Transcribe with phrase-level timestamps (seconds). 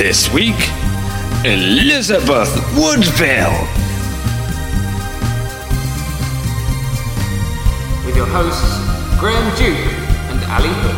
[0.00, 0.56] This week,
[1.44, 3.52] Elizabeth Woodville.
[8.06, 9.76] With your hosts, Graham Duke
[10.30, 10.96] and Ali Hood.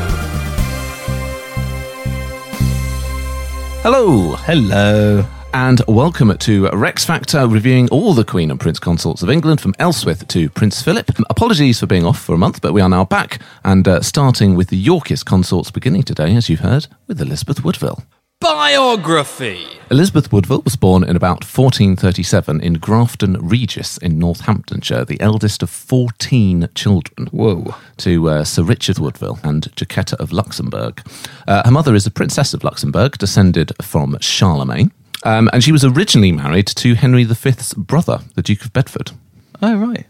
[3.83, 5.27] Hello, Hello.
[5.53, 9.73] and welcome to Rex Factor, reviewing all the Queen and Prince Consorts of England from
[9.81, 11.11] Ealhswith to Prince Philip.
[11.29, 14.55] Apologies for being off for a month, but we are now back and uh, starting
[14.55, 18.05] with the Yorkist consorts, beginning today, as you've heard, with Elizabeth Woodville.
[18.43, 19.67] Biography.
[19.89, 25.71] Elizabeth Woodville was born in about 1437 in Grafton Regis in Northamptonshire, the eldest of
[25.71, 27.29] 14 children.
[27.29, 27.77] Whoa.
[27.99, 31.01] To uh, Sir Richard Woodville and Jacquetta of Luxembourg.
[31.47, 34.91] Uh, her mother is a Princess of Luxembourg, descended from Charlemagne.
[35.23, 39.13] Um, and she was originally married to Henry V's brother, the Duke of Bedford.
[39.63, 40.07] Oh, right.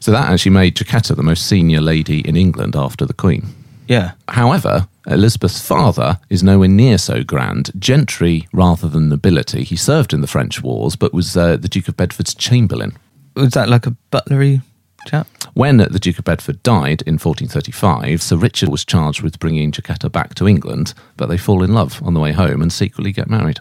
[0.00, 3.44] So that actually made Jacquetta the most senior lady in England after the Queen.
[3.86, 4.12] Yeah.
[4.28, 9.62] However, Elizabeth's father is nowhere near so grand, gentry rather than nobility.
[9.64, 12.96] He served in the French wars, but was uh, the Duke of Bedford's chamberlain.
[13.34, 14.62] Was that like a butlery
[15.06, 15.26] chap?
[15.54, 20.10] When the Duke of Bedford died in 1435, Sir Richard was charged with bringing Jacquetta
[20.10, 23.30] back to England, but they fall in love on the way home and secretly get
[23.30, 23.60] married.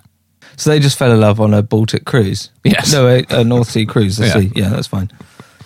[0.58, 2.50] So they just fell in love on a Baltic cruise?
[2.64, 2.92] Yes.
[2.92, 4.20] No, a, a North Sea cruise.
[4.26, 4.38] Yeah.
[4.38, 5.12] Yeah, that's fine.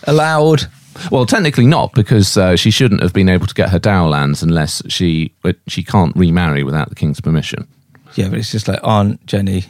[0.04, 0.66] Allowed.
[1.12, 4.44] Well, technically not, because uh, she shouldn't have been able to get her dower lands
[4.44, 5.34] unless she
[5.68, 7.68] she can't remarry without the king's permission.
[8.16, 9.66] Yeah, but it's just like Aunt Jenny.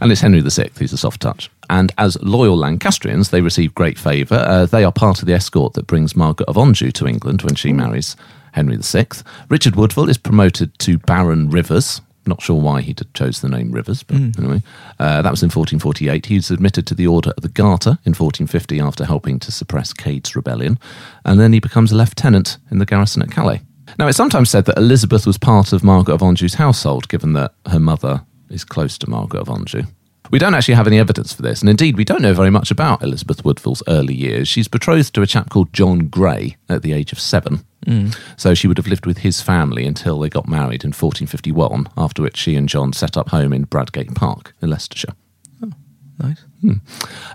[0.00, 1.50] And it's Henry VI who's a soft touch.
[1.68, 4.36] And as loyal Lancastrians, they receive great favour.
[4.36, 7.54] Uh, they are part of the escort that brings Margaret of Anjou to England when
[7.54, 8.16] she marries
[8.52, 9.06] Henry VI.
[9.48, 12.00] Richard Woodville is promoted to Baron Rivers.
[12.26, 14.62] Not sure why he chose the name Rivers, but anyway.
[14.98, 16.26] Uh, that was in 1448.
[16.26, 19.92] He was admitted to the Order of the Garter in 1450 after helping to suppress
[19.92, 20.78] Cade's rebellion.
[21.24, 23.60] And then he becomes a lieutenant in the garrison at Calais.
[23.98, 27.54] Now, it's sometimes said that Elizabeth was part of Margaret of Anjou's household, given that
[27.66, 29.82] her mother is close to Margaret of Anjou.
[30.30, 32.70] We don't actually have any evidence for this, and indeed, we don't know very much
[32.70, 34.48] about Elizabeth Woodville's early years.
[34.48, 37.64] She's betrothed to a chap called John Grey at the age of seven.
[37.86, 38.16] Mm.
[38.36, 42.22] So she would have lived with his family until they got married in 1451, after
[42.22, 45.14] which she and John set up home in Bradgate Park in Leicestershire.
[45.62, 45.72] Oh,
[46.18, 46.44] nice.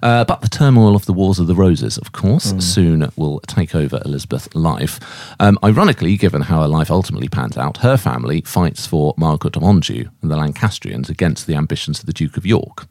[0.01, 3.75] Uh, but the turmoil of the Wars of the Roses, of course, soon will take
[3.75, 4.99] over Elizabeth's life.
[5.39, 9.63] Um, ironically, given how her life ultimately pans out, her family fights for Margaret of
[9.63, 12.87] Anjou and the Lancastrians against the ambitions of the Duke of York.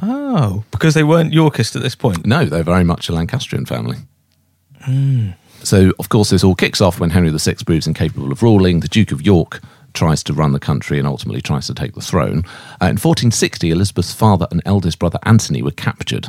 [0.00, 2.24] Oh, because they weren't Yorkist at this point.
[2.24, 3.96] No, they're very much a Lancastrian family.
[5.64, 8.80] So, of course, this all kicks off when Henry VI proves incapable of ruling.
[8.80, 9.60] The Duke of York
[9.98, 12.44] tries to run the country and ultimately tries to take the throne.
[12.80, 16.28] Uh, in 1460, Elizabeth's father and eldest brother Anthony were captured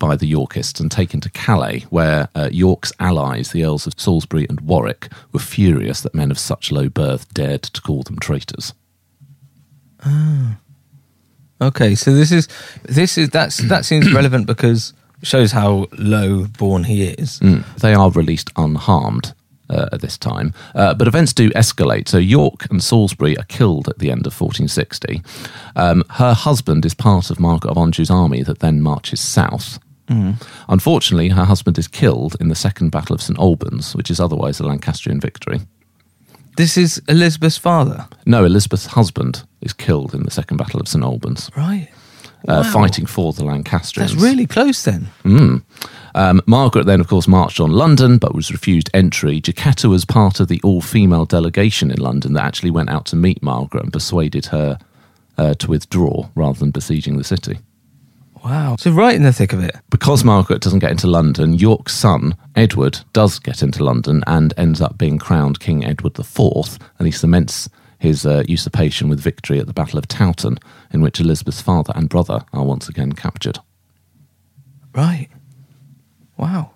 [0.00, 4.46] by the Yorkists and taken to Calais, where uh, York's allies, the Earls of Salisbury
[4.48, 8.74] and Warwick, were furious that men of such low birth dared to call them traitors.
[11.60, 12.48] Okay, so this is
[12.82, 14.92] this is that's that seems relevant because
[15.22, 17.38] it shows how low born he is.
[17.78, 19.32] They are released unharmed
[19.70, 22.08] uh, at this time, uh, but events do escalate.
[22.08, 25.22] So York and Salisbury are killed at the end of 1460.
[25.76, 29.78] Um, her husband is part of Margaret of Anjou's army that then marches south.
[30.68, 34.60] Unfortunately, her husband is killed in the Second Battle of St Albans, which is otherwise
[34.60, 35.60] a Lancastrian victory.
[36.56, 41.02] This is Elizabeth's father, No, Elizabeth's husband is killed in the Second Battle of St
[41.02, 41.88] Albans, right?
[42.48, 42.72] Uh, Wow.
[42.72, 44.12] fighting for the Lancastrians.
[44.12, 45.08] That's really close then.
[46.16, 49.40] Um, Margaret then, of course, marched on London but was refused entry.
[49.40, 53.16] Jacquetta was part of the all female delegation in London that actually went out to
[53.16, 54.78] meet Margaret and persuaded her
[55.36, 57.58] uh, to withdraw rather than besieging the city.
[58.44, 58.76] Wow.
[58.78, 59.74] So right in the thick of it.
[59.90, 64.80] Because Margaret doesn't get into London, York's son, Edward, does get into London and ends
[64.82, 69.66] up being crowned King Edward IV, and he cements his uh, usurpation with victory at
[69.66, 70.58] the Battle of Towton,
[70.94, 73.58] in which Elizabeth's father and brother are once again captured.
[74.94, 75.28] Right.
[76.36, 76.70] Wow.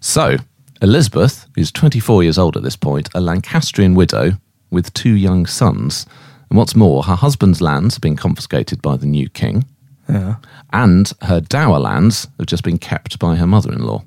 [0.00, 0.36] So,
[0.82, 4.32] Elizabeth is 24 years old at this point, a Lancastrian widow
[4.70, 6.06] with two young sons.
[6.48, 9.66] And what's more, her husband's lands have been confiscated by the new king,
[10.08, 10.36] Yeah.
[10.72, 14.02] and her dower lands have just been kept by her mother in law.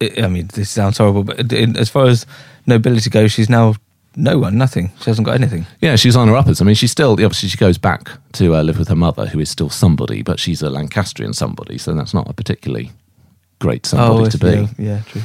[0.00, 2.26] I I mean, this sounds horrible, but as far as
[2.66, 3.74] nobility goes, she's now
[4.18, 4.90] no one, nothing.
[5.00, 5.64] She hasn't got anything.
[5.80, 6.60] Yeah, she's on her uppers.
[6.60, 9.38] I mean, she's still obviously she goes back to uh, live with her mother, who
[9.40, 12.90] is still somebody, but she's a Lancastrian somebody, so that's not a particularly
[13.60, 14.48] great somebody Oh, to be.
[14.48, 15.22] yeah, yeah, true.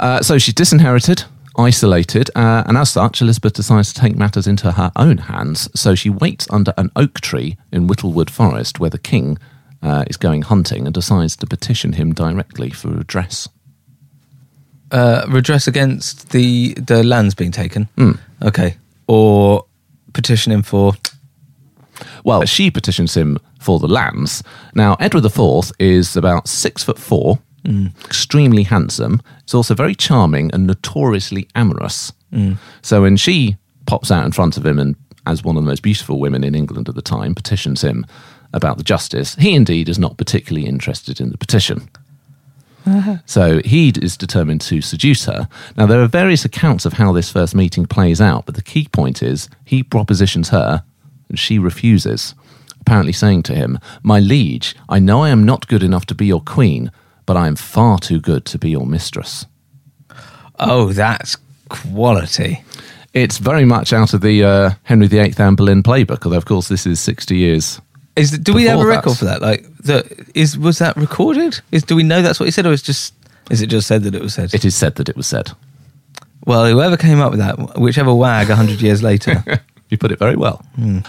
[0.00, 1.24] Uh, so she's disinherited,
[1.56, 5.68] isolated, uh, and as such, Elizabeth decides to take matters into her own hands.
[5.74, 9.38] So she waits under an oak tree in Whittlewood Forest, where the king
[9.82, 13.48] uh, is going hunting, and decides to petition him directly for redress.
[14.90, 17.88] Uh, redress against the the lands being taken.
[17.96, 18.12] Hmm.
[18.42, 18.76] Okay,
[19.06, 19.64] or
[20.12, 20.94] petition him for.
[22.24, 24.42] Well, she petitions him for the lands.
[24.74, 27.38] Now, Edward IV is about six foot four,
[28.04, 29.20] extremely handsome.
[29.42, 32.12] He's also very charming and notoriously amorous.
[32.82, 33.56] So when she
[33.86, 34.94] pops out in front of him and,
[35.26, 38.06] as one of the most beautiful women in England at the time, petitions him
[38.52, 41.88] about the justice, he indeed is not particularly interested in the petition.
[43.26, 45.48] So he is determined to seduce her.
[45.76, 48.88] Now, there are various accounts of how this first meeting plays out, but the key
[48.90, 50.82] point is he propositions her
[51.28, 52.34] and she refuses,
[52.80, 56.26] apparently saying to him, My liege, I know I am not good enough to be
[56.26, 56.90] your queen,
[57.26, 59.46] but I am far too good to be your mistress.
[60.58, 61.36] Oh, that's
[61.68, 62.64] quality.
[63.14, 66.68] It's very much out of the uh, Henry VIII Anne Boleyn playbook, although, of course,
[66.68, 67.80] this is 60 years.
[68.18, 69.18] Is do we have a record that.
[69.18, 69.42] for that?
[69.42, 71.60] Like, the, is was that recorded?
[71.72, 73.14] Is do we know that's what he said, or is just
[73.50, 74.52] is it just said that it was said?
[74.54, 75.50] It is said that it was said.
[76.46, 79.42] well, whoever came up with that, whichever wag, hundred years later.
[79.90, 80.62] You put it very well.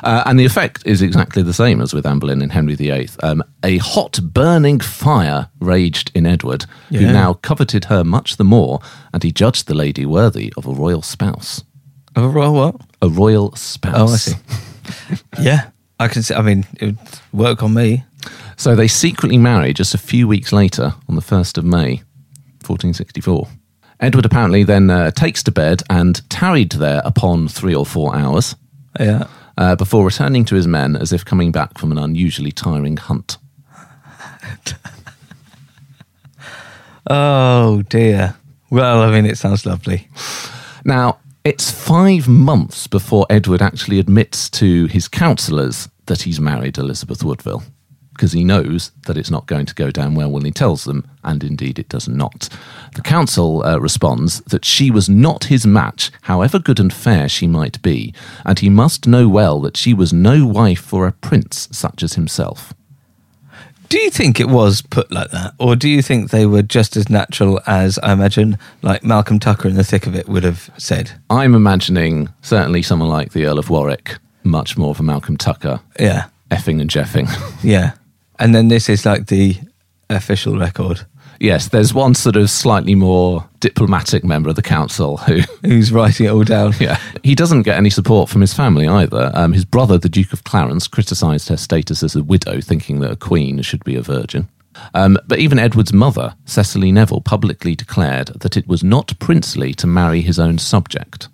[0.03, 3.09] Uh, and the effect is exactly the same as with Anne Boleyn in Henry VIII.
[3.21, 8.79] Um, a hot, burning fire raged in Edward, who now coveted her much the more,
[9.13, 11.63] and he judged the lady worthy of a royal spouse.
[12.15, 12.75] Of a royal what?
[13.01, 13.95] A royal spouse.
[13.97, 14.35] Oh, I see.
[15.41, 16.33] yeah, I can see.
[16.33, 16.97] I mean, it would
[17.33, 18.03] work on me.
[18.57, 22.01] So they secretly marry just a few weeks later, on the 1st of May,
[22.65, 23.47] 1464.
[24.01, 28.55] Edward apparently then uh, takes to bed and tarried there upon three or four hours
[28.99, 29.27] Yeah.
[29.57, 33.37] uh, before returning to his men as if coming back from an unusually tiring hunt.
[37.11, 38.35] Oh dear.
[38.69, 40.07] Well, I mean, it sounds lovely.
[40.85, 47.23] Now, it's five months before Edward actually admits to his counsellors that he's married Elizabeth
[47.23, 47.63] Woodville,
[48.13, 51.09] because he knows that it's not going to go down well when he tells them,
[51.23, 52.49] and indeed it does not.
[52.95, 57.47] The council uh, responds that she was not his match, however good and fair she
[57.47, 58.13] might be,
[58.45, 62.13] and he must know well that she was no wife for a prince such as
[62.15, 62.73] himself.
[63.89, 66.95] Do you think it was put like that, or do you think they were just
[66.95, 70.69] as natural as I imagine, like Malcolm Tucker in the thick of it would have
[70.77, 71.11] said?
[71.29, 75.79] I'm imagining certainly someone like the Earl of Warwick, much more of a Malcolm Tucker,
[75.99, 77.27] Yeah, effing and jeffing.
[77.63, 77.93] yeah.
[78.37, 79.57] And then this is like the
[80.09, 81.05] official record.
[81.39, 86.25] Yes, there's one sort of slightly more diplomatic member of the council who, Who's writing
[86.25, 86.73] it all down?
[86.79, 89.31] yeah, he doesn't get any support from his family either.
[89.33, 93.11] Um, his brother, the Duke of Clarence, criticised her status as a widow, thinking that
[93.11, 94.49] a queen should be a virgin.
[94.93, 99.87] Um, but even Edward's mother, Cecily Neville, publicly declared that it was not princely to
[99.87, 101.29] marry his own subject.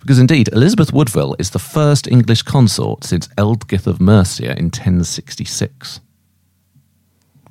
[0.00, 6.00] Because indeed, Elizabeth Woodville is the first English consort since Ealdgyth of Mercia in 1066.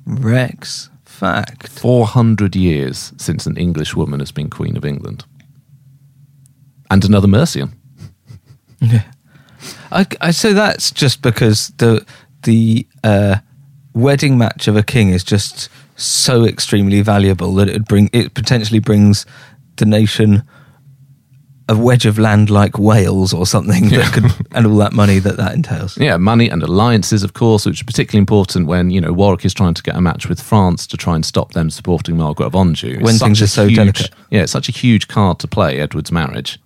[0.06, 0.89] Rex
[1.20, 1.68] fact.
[1.68, 5.24] 400 years since an English woman has been Queen of England.
[6.90, 7.72] And another Mercian.
[9.92, 12.04] I, I so that's just because the
[12.44, 13.36] the uh,
[13.94, 18.80] wedding match of a king is just so extremely valuable that it bring it potentially
[18.80, 19.26] brings
[19.76, 20.42] the nation
[21.70, 25.36] a wedge of land like Wales or something that could and all that money that
[25.36, 25.96] that entails.
[25.96, 29.54] Yeah, money and alliances, of course, which are particularly important when, you know, Warwick is
[29.54, 32.56] trying to get a match with France to try and stop them supporting Margaret of
[32.56, 32.94] Anjou.
[32.94, 34.10] It's When things are so huge- delicate.
[34.30, 36.58] Yeah, it's such a huge card to play, Edward's marriage.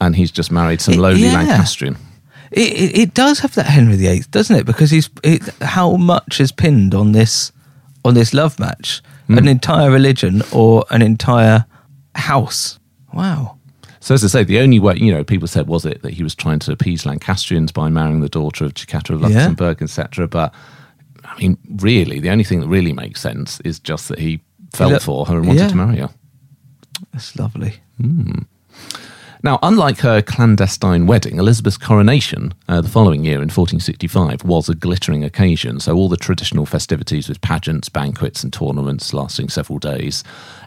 [0.00, 1.34] And he's just married some It- lowly yeah.
[1.34, 1.96] Lancastrian.
[2.52, 4.66] It, it, it does have that Henry VIII, doesn't it?
[4.66, 7.50] Because he's it, how much is pinned on this
[8.04, 9.48] on this love match, an hmm.
[9.48, 11.64] entire religion or an entire
[12.14, 12.78] house.
[13.14, 13.56] Wow.
[14.02, 16.24] So as I say, the only way, you know, people said was it that he
[16.24, 19.28] was trying to appease Lancastrians by marrying the daughter of Jacquetta of Yeah.
[19.28, 20.26] Luxembourg, etc.
[20.26, 20.52] But
[21.24, 24.40] I mean, really, the only thing that really makes sense is just that he
[24.74, 25.68] fell for her and wanted yeah.
[25.68, 26.10] to marry her.
[27.12, 27.74] That's lovely.
[27.96, 28.40] Hmm.
[29.44, 34.74] Now, unlike her clandestine wedding, Elizabeth's coronation uh, the following year in 1465 was a
[34.74, 35.80] glittering occasion.
[35.80, 40.22] So, all the traditional festivities with pageants, banquets, and tournaments lasting several days.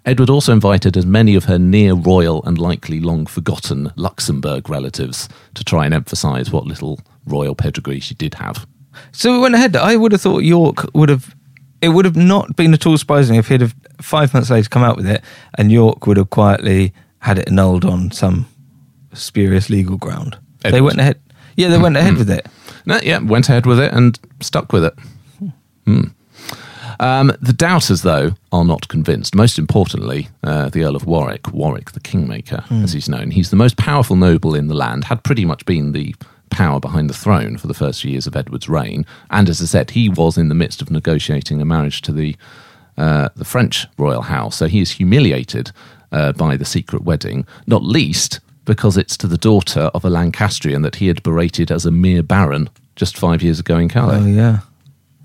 [0.05, 5.29] Edward also invited as many of her near royal and likely long forgotten Luxembourg relatives
[5.53, 8.67] to try and emphasise what little royal pedigree she did have.
[9.13, 9.77] So we went ahead.
[9.77, 11.33] I would have thought York would have
[11.81, 14.83] it would have not been at all surprising if he'd have five months later come
[14.83, 15.23] out with it,
[15.57, 18.47] and York would have quietly had it annulled on some
[19.15, 20.37] spurious legal ground.
[20.61, 20.83] They Edward.
[20.83, 21.19] went ahead.
[21.55, 22.47] Yeah, they went ahead with it.
[22.87, 24.93] No, yeah, went ahead with it and stuck with it.
[25.85, 26.03] Hmm.
[26.99, 29.33] Um, the doubters, though, are not convinced.
[29.33, 33.31] Most importantly, uh, the Earl of Warwick, Warwick the Kingmaker, as he's known.
[33.31, 36.15] He's the most powerful noble in the land, had pretty much been the
[36.51, 39.05] power behind the throne for the first few years of Edward's reign.
[39.31, 42.35] And as I said, he was in the midst of negotiating a marriage to the
[42.97, 44.55] uh, the French royal house.
[44.55, 45.71] So he is humiliated
[46.11, 50.81] uh, by the secret wedding, not least because it's to the daughter of a Lancastrian
[50.81, 54.19] that he had berated as a mere baron just five years ago in Calais.
[54.21, 54.59] Oh yeah,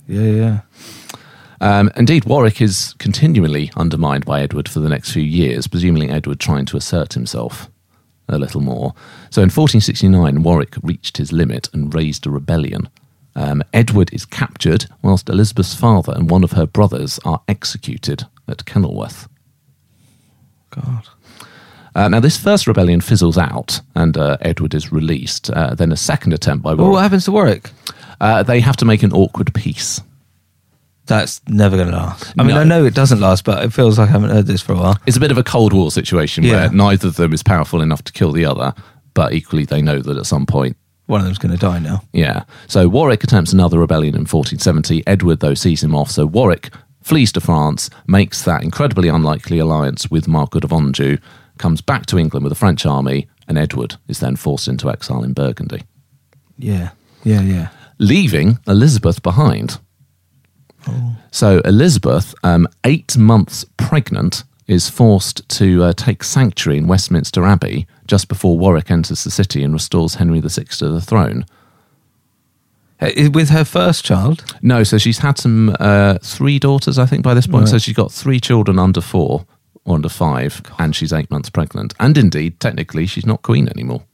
[0.07, 0.61] yeah, yeah.
[1.61, 6.41] Um, indeed, Warwick is continually undermined by Edward for the next few years, presumably Edward
[6.41, 7.69] trying to assert himself
[8.29, 8.95] a little more.
[9.31, 12.89] So in 1469, Warwick reached his limit and raised a rebellion.
[13.37, 18.65] Um, Edward is captured, whilst Elizabeth's father and one of her brothers are executed at
[18.65, 19.29] Kenilworth.
[20.71, 21.09] God.
[21.95, 25.51] Uh, now, this first rebellion fizzles out, and uh, Edward is released.
[25.51, 27.71] Uh, then a second attempt by Well, what happens to Warwick?
[28.21, 30.01] Uh, they have to make an awkward peace.
[31.07, 32.33] That's never going to last.
[32.39, 32.61] I mean, No.
[32.61, 34.77] I know it doesn't last, but it feels like I haven't heard this for a
[34.77, 34.97] while.
[35.07, 36.53] It's a bit of a Cold War situation Yeah.
[36.53, 38.75] where neither of them is powerful enough to kill the other,
[39.15, 42.03] but equally they know that at some point, One of them's going to die now.
[42.13, 42.45] yeah.
[42.69, 45.03] So Warwick attempts another rebellion in 1470.
[45.09, 46.13] Edward, though, sees him off.
[46.13, 46.71] So Warwick
[47.03, 51.17] flees to France, makes that incredibly unlikely alliance with Margaret of Anjou,
[51.61, 55.23] comes back to England with a French army, and Edward is then forced into exile
[55.23, 55.83] in Burgundy,
[56.59, 56.90] Yeah,
[57.23, 57.69] yeah, yeah.
[57.99, 59.79] leaving Elizabeth behind.
[60.88, 61.17] Oh.
[61.31, 67.87] So Elizabeth, um, eight months pregnant, is forced to uh, take sanctuary in Westminster Abbey
[68.07, 71.45] just before Warwick enters the city and restores Henry VI to the throne.
[73.00, 77.23] Uh, With her first child, No, so she's had some uh, three daughters, I think,
[77.23, 77.69] by this point.
[77.69, 79.45] So she's got three children under four
[79.85, 81.95] or under five, and she's eight months pregnant.
[81.99, 84.05] And indeed, technically, she's not queen anymore.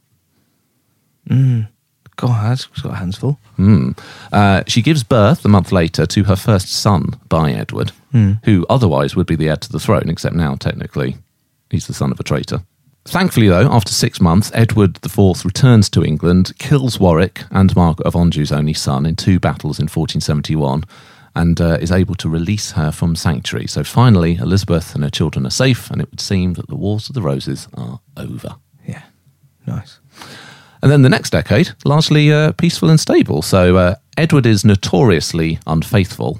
[2.15, 3.39] God, that's got hands full.
[3.57, 3.91] Hmm.
[4.31, 7.91] Uh, she gives birth a month later to her first son by Edward,
[8.43, 11.17] who otherwise would be the heir to the throne, except now, technically,
[11.69, 12.61] he's the son of a traitor.
[13.05, 18.15] Thankfully, though, after six months, Edward IV returns to England, kills Warwick and Margaret of
[18.15, 20.83] Anjou's only son in two battles in 1471,
[21.37, 23.67] and uh, is able to release her from sanctuary.
[23.67, 27.09] So finally, Elizabeth and her children are safe, and it would seem that the Wars
[27.09, 28.55] of the Roses are over.
[28.87, 29.03] Yeah,
[29.67, 29.99] nice.
[30.81, 33.43] And then the next decade, largely uh, peaceful and stable.
[33.43, 36.39] So uh, Edward is notoriously unfaithful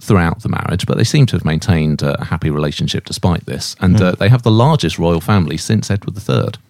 [0.00, 3.74] throughout the marriage, but they seem to have maintained uh, a happy relationship despite this.
[3.80, 6.60] And uh, they have the largest royal family since Edward III.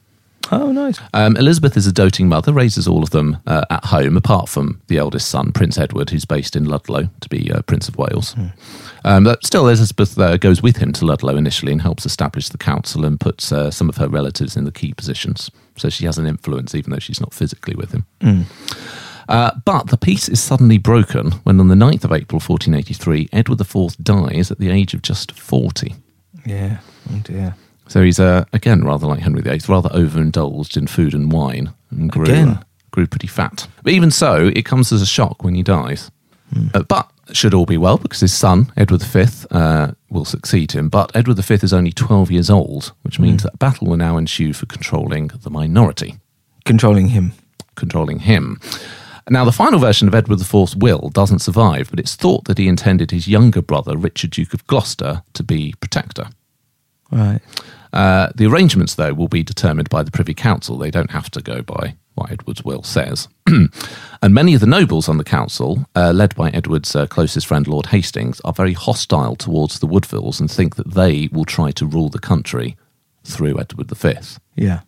[0.52, 1.00] Oh, nice.
[1.12, 4.80] Um, Elizabeth is a doting mother, raises all of them uh, at home, apart from
[4.86, 8.34] the eldest son, Prince Edward, who's based in Ludlow to be uh, Prince of Wales.
[9.04, 12.58] Um, but still, Elizabeth uh, goes with him to Ludlow initially and helps establish the
[12.58, 15.50] council and puts uh, some of her relatives in the key positions.
[15.76, 18.06] So she has an influence, even though she's not physically with him.
[19.28, 23.60] Uh, but the peace is suddenly broken when, on the 9th of April 1483, Edward
[23.60, 25.94] IV dies at the age of just 40.
[26.44, 26.78] Yeah.
[27.12, 27.56] Oh dear.
[27.88, 32.10] So he's, uh, again, rather like Henry VIII, rather overindulged in food and wine and
[32.10, 32.48] grew, Again?
[32.48, 33.68] uh, grew pretty fat.
[33.82, 36.10] But even so, it comes as a shock when he dies.
[36.74, 40.88] Uh, but should all be well because his son, Edward V, uh, will succeed him.
[40.88, 44.52] But Edward V is only 12 years old, which means that battle will now ensue
[44.52, 46.16] for controlling the minority
[46.64, 47.32] Controlling him.
[47.76, 48.60] controlling him.
[49.28, 52.68] Now, the final version of Edward IV's will doesn't survive, but it's thought that he
[52.68, 56.28] intended his younger brother, Richard, Duke of Gloucester, to be protector.
[57.10, 57.40] Right.
[57.96, 60.76] Uh, the arrangements, though, will be determined by the Privy Council.
[60.76, 63.26] They don't have to go by what Edward's will says.
[63.46, 67.66] and many of the nobles on the council, uh, led by Edward's uh, closest friend,
[67.66, 71.86] Lord Hastings, are very hostile towards the Woodvilles and think that they will try to
[71.86, 72.76] rule the country
[73.24, 74.14] through Edward V.
[74.56, 74.80] Yeah.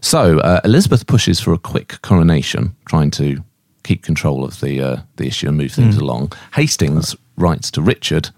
[0.00, 3.42] So uh, Elizabeth pushes for a quick coronation, trying to
[3.82, 6.32] keep control of the uh, the issue and move things along.
[6.54, 8.30] Hastings writes to Richard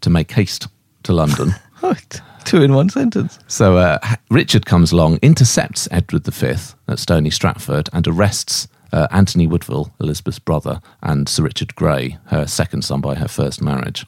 [0.00, 0.68] to make haste
[1.02, 1.56] to London.
[2.46, 3.38] Two in one sentence.
[3.48, 3.98] so uh,
[4.30, 6.54] Richard comes along, intercepts Edward V
[6.88, 12.46] at Stony Stratford, and arrests uh, Anthony Woodville, Elizabeth's brother, and Sir Richard Grey, her
[12.46, 14.06] second son by her first marriage.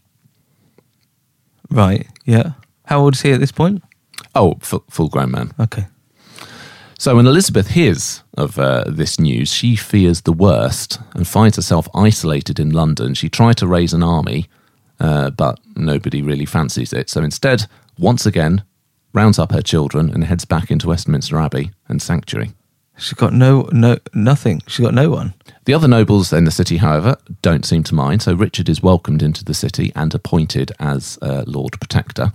[1.68, 2.06] Right.
[2.24, 2.52] Yeah.
[2.84, 3.82] How old is he at this point?
[4.34, 5.52] Oh, full, full grown man.
[5.58, 5.86] Okay.
[6.98, 11.88] So when Elizabeth hears of uh, this news, she fears the worst and finds herself
[11.94, 13.14] isolated in London.
[13.14, 14.48] She tried to raise an army,
[14.98, 17.10] uh, but nobody really fancies it.
[17.10, 17.66] So instead,
[17.98, 18.62] once again,
[19.12, 22.52] rounds up her children and heads back into Westminster Abbey and Sanctuary.
[22.98, 24.60] She's got no, no, nothing.
[24.66, 25.32] She's got no one.
[25.66, 28.22] The other nobles in the city, however, don't seem to mind.
[28.22, 32.32] So Richard is welcomed into the city and appointed as uh, Lord Protector.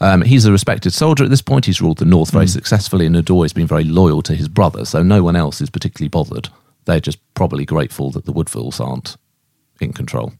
[0.00, 1.66] Um, he's a respected soldier at this point.
[1.66, 4.86] He's ruled the north very successfully and had always been very loyal to his brother.
[4.86, 6.48] So no one else is particularly bothered.
[6.86, 9.16] They're just probably grateful that the Woodvilles aren't
[9.80, 10.32] in control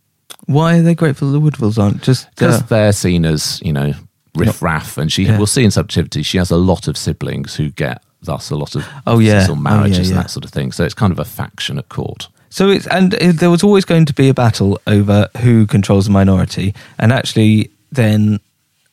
[0.47, 2.03] Why are they grateful the Woodvilles aren't?
[2.03, 3.93] Just because uh, they're seen as you know
[4.37, 5.37] riff raff, and she Yeah.
[5.39, 8.75] we'll see in subjectivity she has a lot of siblings who get thus a lot
[8.75, 9.35] of Oh, yeah.
[9.35, 10.17] offices Oh, yeah, marriages yeah.
[10.17, 10.73] and that sort of thing.
[10.73, 12.29] So it's kind of a faction at court.
[12.51, 16.07] So it's and uh, there was always going to be a battle over who controls
[16.07, 18.41] the minority, and actually, then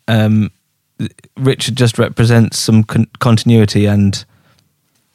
[0.07, 0.51] um,
[1.37, 4.23] Richard just represents some con- continuity, and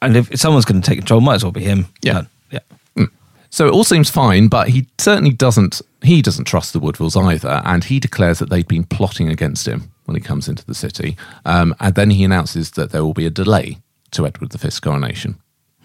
[0.01, 1.87] and if someone's going to take control, might as well be him.
[2.01, 2.13] Yeah.
[2.13, 2.27] Done.
[2.51, 3.05] yeah.
[3.51, 5.81] So it all seems fine, but he certainly doesn't.
[6.01, 9.91] He doesn't trust the Woodvilles either, and he declares that they've been plotting against him
[10.09, 11.15] when he comes into the city.
[11.45, 13.77] Um, and then he announces that there will be a delay
[14.11, 15.37] to Edward V's coronation.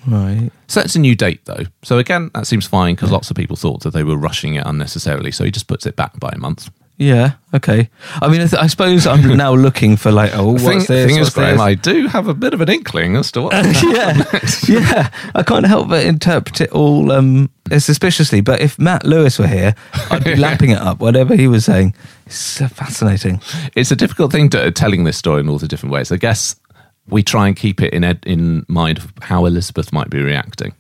[0.07, 0.51] Right.
[0.67, 3.83] Sets a new date though, so again that seems fine because lots of people thought
[3.85, 5.31] that they were rushing it unnecessarily.
[5.31, 6.71] So he just puts it back by a month.
[6.97, 7.33] Yeah.
[7.53, 7.91] Okay.
[8.23, 10.87] I mean, I, th- I suppose I'm now looking for like, oh, what's thing, this?
[11.07, 11.61] thing is, what's Graham, this?
[11.61, 13.53] I do have a bit of an inkling as to what.
[13.83, 14.23] yeah,
[14.69, 15.11] yeah.
[15.35, 18.41] I can't help but interpret it all um, suspiciously.
[18.41, 19.75] But if Matt Lewis were here,
[20.11, 21.01] I'd be lapping it up.
[21.01, 21.95] Whatever he was saying,
[22.27, 23.41] it's so fascinating.
[23.75, 26.13] it's a difficult thing to telling this story in all the different ways.
[26.13, 26.55] I guess
[27.09, 30.75] we try and keep it in ed, in mind of how Elizabeth might be reacting.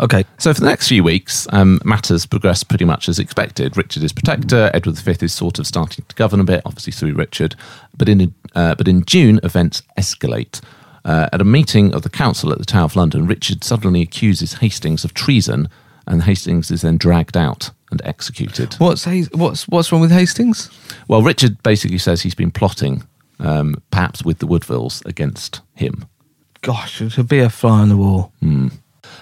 [0.00, 0.24] Okay.
[0.38, 3.76] So for the next few weeks, um, matters progress pretty much as expected.
[3.76, 4.70] Richard is protector.
[4.72, 7.56] Edward V is sort of starting to govern a bit, obviously through Richard.
[7.96, 10.60] But in uh, but in June, events escalate.
[11.04, 14.54] Uh, at a meeting of the council at the Tower of London, Richard suddenly accuses
[14.54, 15.68] Hastings of treason,
[16.06, 18.74] and Hastings is then dragged out and executed.
[18.74, 20.70] What's what's what's wrong with Hastings?
[21.08, 23.04] Well, Richard basically says he's been plotting,
[23.40, 26.06] um, perhaps with the Woodvilles, against him.
[26.60, 28.32] Gosh, it would be a fly on the wall.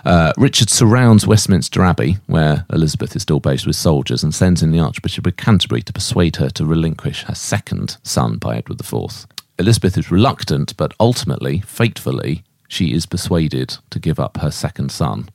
[0.07, 4.71] Uh, Richard surrounds Westminster Abbey, where Elizabeth is still based with soldiers, and sends in
[4.71, 9.27] the Archbishop of Canterbury to persuade her to relinquish her second son by Edward IV.
[9.59, 15.29] Elizabeth is reluctant, but ultimately, fatefully, she is persuaded to give up her second son,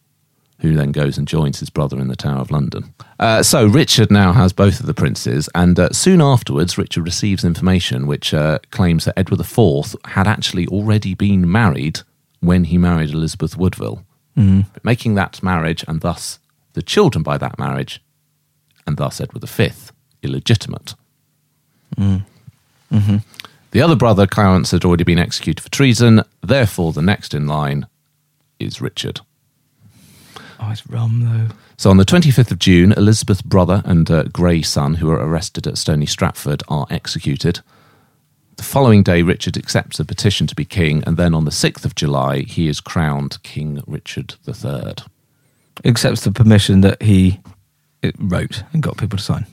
[0.60, 2.94] who then goes and joins his brother in the Tower of London.
[3.20, 7.44] Uh, so Richard now has both of the princes, and uh, soon afterwards, Richard receives
[7.44, 12.00] information which uh, claims that Edward IV had actually already been married
[12.40, 14.06] when he married Elizabeth Woodville,
[14.38, 14.62] Mm-hmm.
[14.84, 16.40] making that marriage and thus
[16.74, 18.02] the children by that marriage,
[18.88, 19.72] and thus Edward V,
[20.24, 20.96] illegitimate.
[21.98, 22.96] Mm-hmm.
[22.96, 23.18] Mm-hmm.
[23.72, 27.88] The other brother, Clarence, had already been executed for treason, therefore, the next in line
[28.60, 29.22] is Richard.
[30.60, 31.56] Oh, it's rum though.
[31.78, 35.66] So on the 25th of June, Elizabeth's brother and uh, Grey son, who are arrested
[35.66, 37.62] at Stony Stratford, are executed.
[38.58, 41.86] The following day, Richard accepts a petition to be king, and then on the 6th
[41.86, 44.96] of July, he is crowned King Richard III.
[45.86, 47.40] Accepts the permission that he
[48.04, 49.46] uh, wrote and got people to sign.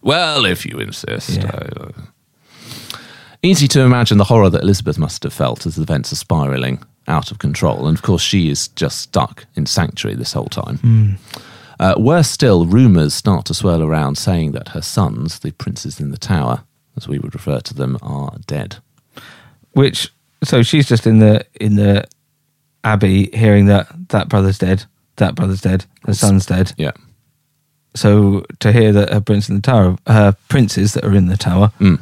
[0.00, 1.30] Well, if you insist.
[1.30, 1.46] Yeah.
[1.46, 1.90] Uh,
[3.42, 7.30] easy to imagine the horror that Elizabeth must have felt as events are spiralling out
[7.30, 7.86] of control.
[7.86, 11.18] And of course, she is just stuck in sanctuary this whole time.
[11.78, 16.10] Uh, worse still, rumours start to swirl around saying that her sons, the princes in
[16.10, 16.64] the tower,
[16.96, 18.76] as we would refer to them, are dead.
[19.72, 22.06] Which so she's just in the in the
[22.84, 24.84] abbey hearing that that brother's dead,
[25.16, 26.72] that brother's dead, her son's dead.
[26.76, 26.92] Yeah.
[27.94, 31.36] So to hear that her prince in the tower, her princes that are in the
[31.36, 31.96] tower hmm.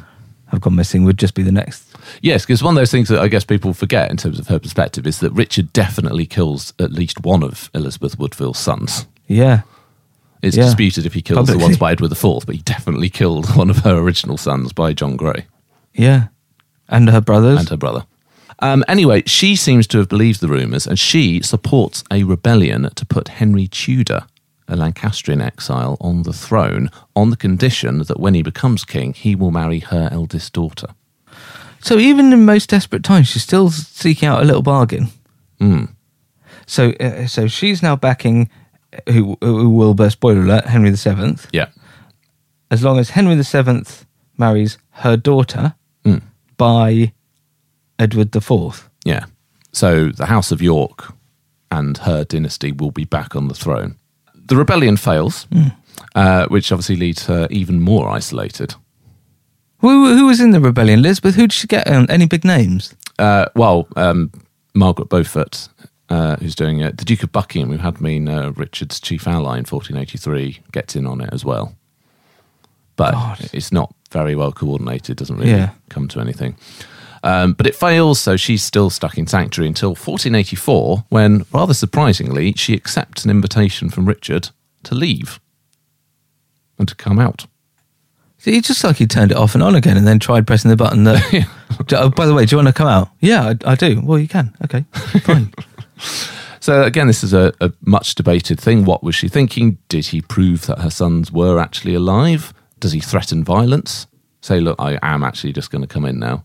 [0.47, 1.95] have gone missing would just be the next.
[2.21, 4.59] Yes, because one of those things that I guess people forget in terms of her
[4.59, 9.07] perspective is that Richard definitely kills at least one of Elizabeth Woodville's sons.
[9.27, 9.61] Yeah,
[10.45, 10.63] It's Yeah.
[10.65, 13.77] disputed if he kills the ones by Edward IV, but he definitely killed one of
[13.79, 15.45] her original sons by John Grey
[15.93, 16.27] yeah,
[16.87, 17.59] and her brothers.
[17.59, 18.05] and her brother.
[18.59, 23.05] Um, anyway, she seems to have believed the rumours and she supports a rebellion to
[23.05, 24.27] put Henry Tudor,
[24.67, 29.35] a Lancastrian exile, on the throne on the condition that when he becomes king, he
[29.35, 30.87] will marry her eldest daughter.
[31.81, 35.09] So even in most desperate times, she's still seeking out a little bargain.
[36.67, 38.49] So, uh, so she's now backing
[39.09, 41.47] who, who will, uh, spoiler alert, Henry the Seventh.
[41.53, 41.67] Yeah.
[42.71, 44.05] As long as Henry the Seventh
[44.37, 46.21] marries her daughter Mm.
[46.57, 47.13] by
[47.97, 48.89] Edward the Fourth.
[49.05, 49.25] Yeah.
[49.71, 51.13] So the House of York
[51.71, 53.95] and her dynasty will be back on the throne.
[54.35, 55.47] The rebellion fails,
[56.13, 58.75] uh, which obviously leaves her even more isolated.
[59.79, 60.99] Who, who was in the rebellion?
[60.99, 61.35] Elizabeth.
[61.35, 61.87] Who did she get?
[61.91, 62.95] Um, any big names?
[63.19, 64.31] Uh, well, um,
[64.73, 65.67] Margaret Beaufort,
[66.09, 69.57] uh, who's doing it, the Duke of Buckingham, who had been uh, Richard's chief ally
[69.57, 71.75] in 1483, gets in on it as well.
[72.95, 73.49] But God.
[73.53, 75.71] it's not very well coordinated, doesn't really Yeah.
[75.89, 76.55] come to anything.
[77.23, 82.53] Um, but it fails, so she's still stuck in sanctuary until 1484, when, rather surprisingly,
[82.53, 84.49] she accepts an invitation from Richard
[84.83, 85.39] to leave
[86.77, 87.47] and to come out.
[88.43, 90.77] He just like he turned it off and on again, and then tried pressing the
[90.77, 91.03] button.
[91.05, 91.47] That,
[91.93, 93.09] oh, by the way, do you want to come out?
[93.19, 93.99] Yeah, I, I do.
[94.03, 94.53] Well, you can.
[94.63, 94.85] Okay,
[95.23, 95.51] fine.
[96.59, 98.85] So again, this is a, a much debated thing.
[98.85, 99.77] What was she thinking?
[99.87, 102.53] Did he prove that her sons were actually alive?
[102.79, 104.07] Does he threaten violence?
[104.41, 106.43] Say, look, I am actually just going to come in now.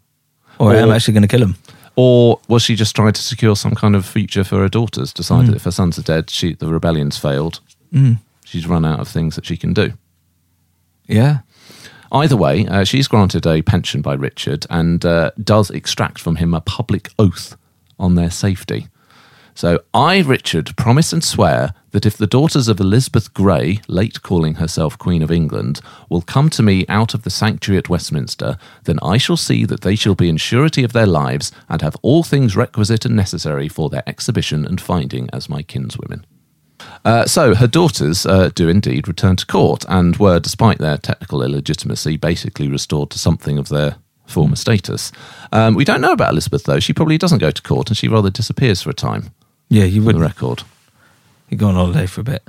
[0.58, 1.56] or I'm actually going to kill him.
[1.96, 5.12] Or was she just trying to secure some kind of future for her daughters?
[5.12, 7.60] Decided if her sons are dead, she the rebellion's failed.
[8.44, 9.92] She's run out of things that she can do.
[11.06, 11.38] Yeah.
[12.12, 16.54] Either way, uh, she's granted a pension by Richard and uh, does extract from him
[16.54, 17.56] a public oath
[17.98, 18.88] on their safety.
[19.54, 24.54] So, I, Richard, promise and swear that if the daughters of Elizabeth Grey, late calling
[24.54, 28.98] herself Queen of England, will come to me out of the sanctuary at Westminster, then
[29.02, 32.22] I shall see that they shall be in surety of their lives and have all
[32.22, 36.24] things requisite and necessary for their exhibition and finding as my kinswomen.
[37.04, 41.42] Uh, so her daughters uh, do indeed return to court and were, despite their technical
[41.42, 45.12] illegitimacy, basically restored to something of their former status.
[45.52, 46.80] Um, we don't know about Elizabeth, though.
[46.80, 49.32] She probably doesn't go to court and she rather disappears for a time,
[49.70, 50.64] Yeah, you would the record.
[51.48, 52.42] You go on holiday for a bit.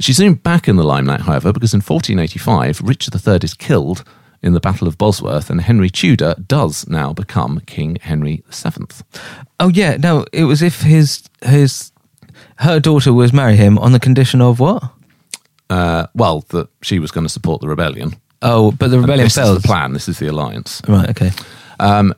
[0.00, 4.04] She's soon back in the limelight, however, because in 1485, Richard III is killed
[4.42, 8.86] in the Battle of Bosworth and Henry Tudor does now become King Henry VII.
[9.60, 11.90] Oh yeah, no, it was if his his
[12.56, 14.84] her daughter was marry him on the condition of what?
[15.68, 18.14] Uh, well, that she was going to support the rebellion.
[18.42, 19.56] Oh, but the rebellion this failed.
[19.56, 19.92] is the plan.
[19.94, 20.80] This is the alliance.
[20.86, 21.08] Right.
[21.10, 21.30] Okay.
[21.80, 22.14] Um,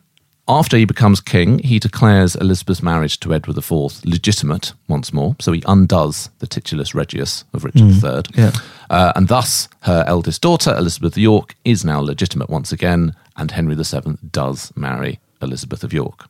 [0.48, 5.36] after he becomes king, he declares Elizabeth's marriage to Edward IV legitimate once more.
[5.40, 8.22] So he undoes the titulus regius of Richard III.
[8.34, 8.52] yeah.
[8.88, 13.50] Uh, and thus, her eldest daughter, Elizabeth of York, is now legitimate once again, and
[13.50, 16.28] Henry VII does marry Elizabeth of York.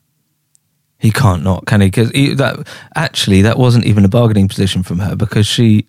[0.97, 1.87] He can't not, can he?
[1.87, 5.87] Because that actually that wasn't even a bargaining position from her because she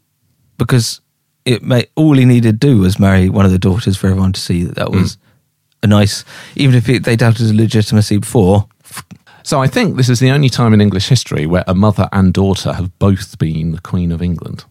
[0.57, 1.01] because
[1.45, 4.33] it may all he needed to do was marry one of the daughters for everyone
[4.33, 5.19] to see that that was
[5.83, 6.25] a nice
[6.57, 8.67] even if it, they doubted his legitimacy before.
[9.43, 12.33] So I think this is the only time in English history where a mother and
[12.35, 14.65] daughter have both been the Queen of England.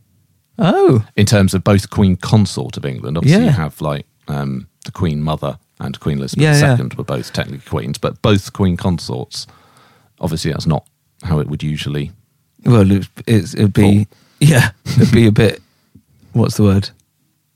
[0.59, 3.17] Oh, in terms of both Queen Consort of England.
[3.17, 3.49] Obviously, Yeah.
[3.51, 6.95] you have like um, the Queen Mother and Queen Elizabeth Yeah, II yeah.
[6.97, 9.47] were both technically queens, but both Queen Consorts.
[10.21, 10.85] Obviously, that's not
[11.23, 12.11] how it would usually.
[12.65, 14.07] well, it, it's, it'd be
[14.39, 15.61] yeah, it'd be a bit.
[16.33, 16.89] What's the word?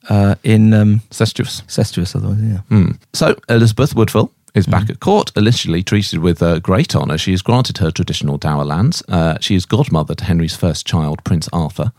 [0.10, 1.62] Uh, in um, Cestuous.
[1.68, 2.58] cestuous, otherwise, yeah.
[2.70, 2.92] Hmm.
[3.14, 4.72] So Elizabeth Woodville is Mm-hmm.
[4.72, 7.18] back at court, initially treated with uh, great honour.
[7.18, 9.02] She is granted her traditional dower lands.
[9.08, 11.92] Uh, she is godmother to Henry's first child, Prince Arthur,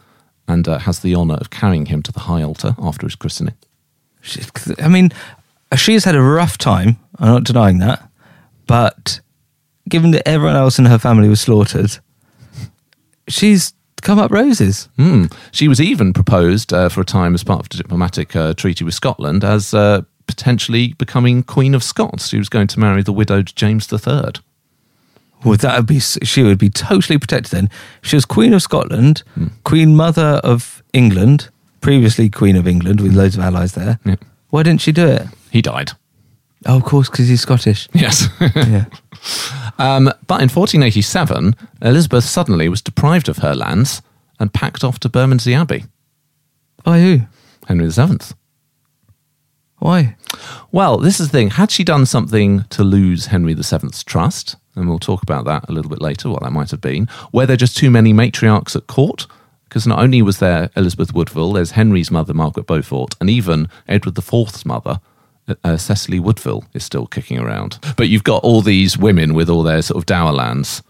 [0.47, 3.55] and uh, has the honour of carrying him to the high altar after his christening.
[4.21, 4.41] She,
[4.79, 5.11] I mean,
[5.77, 6.97] she's had a rough time.
[7.19, 8.09] I'm not denying that,
[8.67, 9.21] but
[9.89, 11.99] given that everyone else in her family was slaughtered,
[13.29, 13.73] she's
[14.05, 14.89] come up roses.
[14.97, 15.25] Hmm.
[15.51, 18.85] She was even proposed uh, for a time as part of the diplomatic uh, treaty
[18.85, 22.29] with Scotland as uh, potentially becoming Queen of Scots.
[22.29, 24.35] She was going to marry the widowed James III.
[25.45, 27.71] Would that be she would be totally protected then.
[28.01, 29.23] She was Queen of Scotland,
[29.65, 31.51] Queen Mother of England,
[31.83, 33.99] previously Queen of England with loads of allies there.
[34.07, 34.17] Yeah.
[34.49, 35.27] Why didn't she do it?
[35.51, 35.93] He died.
[36.67, 37.89] Oh, of course, because he's Scottish.
[37.93, 38.29] Yes.
[38.41, 38.87] yeah.
[39.79, 44.03] Um, but in 1487, Elizabeth suddenly was deprived of her lands
[44.39, 45.85] and packed off to Bermondsey Abbey.
[46.83, 47.21] By who?
[47.67, 48.19] Henry VII.
[49.79, 50.17] Why?
[50.73, 51.51] Well, this is the thing.
[51.51, 55.73] Had she done something to lose Henry VII's trust, and we'll talk about that a
[55.73, 58.87] little bit later, what that might have been, were there just too many matriarchs at
[58.87, 59.27] court?
[59.65, 64.17] Because not only was there Elizabeth Woodville, there's Henry's mother, Margaret Beaufort, and even Edward
[64.17, 65.01] IV's mother,
[65.65, 67.79] uh, Cecily Woodville, is still kicking around.
[67.97, 70.83] But you've got all these women with all their sort of dower lands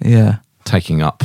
[0.00, 0.36] Yeah.
[0.64, 1.24] taking up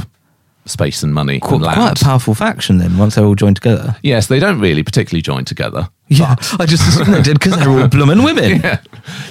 [0.68, 1.78] space and money Quite, and land.
[1.78, 2.98] quite a powerful faction then.
[2.98, 3.96] Once they're all joined together.
[4.02, 5.88] yes, they don't really particularly join together.
[6.08, 8.62] Yeah, I just assumed they did because they're all bloomin' women.
[8.64, 8.80] Yeah.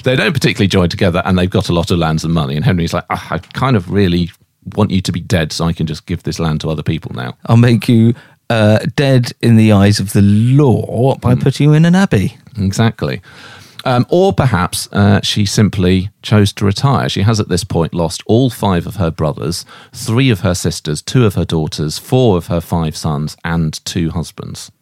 [0.05, 2.55] They don't particularly join together and they've got a lot of lands and money.
[2.55, 4.31] And Henry's like, "Ah, I kind of really
[4.77, 7.13] want you to be dead so I can just give this land to other people
[7.15, 7.37] now.
[7.47, 8.15] I'll make you
[8.51, 12.37] uh, dead in the eyes of the law by putting you in an abbey.
[12.59, 13.21] Exactly.
[13.87, 17.09] Um, or perhaps uh, she simply chose to retire.
[17.09, 21.03] She has at this point lost all five of her brothers, three of her sisters,
[21.03, 24.73] two of her daughters, four of her five sons, and two husbands.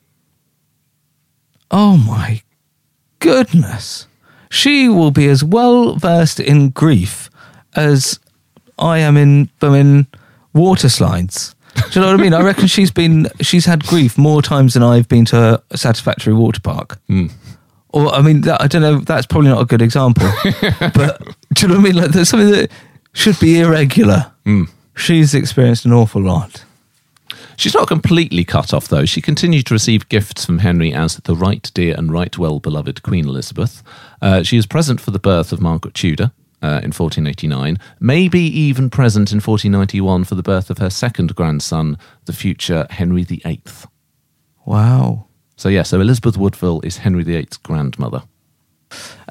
[1.71, 2.43] Oh my
[3.19, 4.07] goodness.
[4.51, 7.29] She will be as well versed in grief
[7.75, 8.21] as
[8.79, 10.07] I am in in
[10.53, 11.57] water slides.
[11.91, 12.35] Do you know what I mean?
[12.35, 16.35] I reckon she's been she's had grief more times than I've been to a satisfactory
[16.35, 16.99] water park.
[17.91, 18.99] Or I mean, that, I don't know.
[19.01, 20.27] That's probably not a good example.
[20.81, 21.21] but
[21.53, 21.95] do you know what I mean?
[21.95, 22.71] Like there's something that
[23.13, 24.33] should be irregular.
[24.97, 26.65] She's experienced an awful lot.
[27.57, 29.05] She's not completely cut off, though.
[29.05, 33.03] She continued to receive gifts from Henry as the right dear and right well beloved
[33.03, 33.83] Queen Elizabeth.
[34.21, 36.33] Uh, she is present for the birth of Margaret Tudor.
[36.63, 41.99] Uh, in 1489, maybe even present in 1491 for the birth of her second grandson,
[42.27, 43.65] the future Henry VIII.
[44.65, 45.27] Wow.
[45.57, 48.23] So, yeah, so Elizabeth Woodville is Henry VIII's grandmother.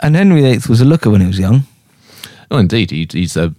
[0.01, 1.63] And Henry VIII was a looker when he was young.
[2.49, 3.55] Oh, indeed, he, he's the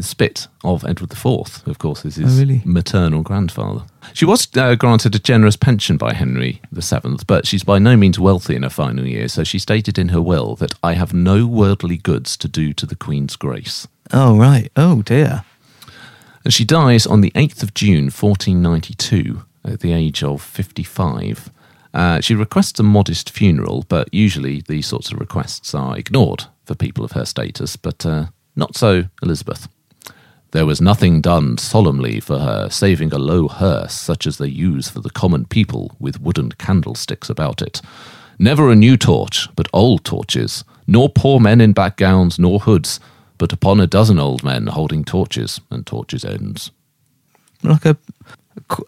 [0.00, 2.62] spit of Edward IV, of course, is his Oh, really?
[2.64, 3.82] maternal grandfather.
[4.14, 8.18] She was uh, granted a generous pension by Henry VII, but she's by no means
[8.18, 11.46] wealthy in her final years, so she stated in her will that I have no
[11.46, 13.86] worldly goods to do to the Queen's grace.
[14.12, 14.70] Oh right.
[14.76, 15.44] Oh dear.
[16.44, 21.50] And she dies on the 8th of June, 1492, at the age of 55.
[21.94, 26.74] Uh, she requests a modest funeral, but usually these sorts of requests are ignored for
[26.74, 28.26] people of her status, but uh,
[28.56, 29.68] not so Elizabeth.
[30.52, 34.88] There was nothing done solemnly for her, saving a low hearse such as they use
[34.88, 37.80] for the common people, with wooden candlesticks about it.
[38.38, 43.00] Never a new torch, but old torches, nor poor men in back gowns nor hoods,
[43.38, 46.70] but upon a dozen old men holding torches and torches' ends.
[47.62, 47.96] Like a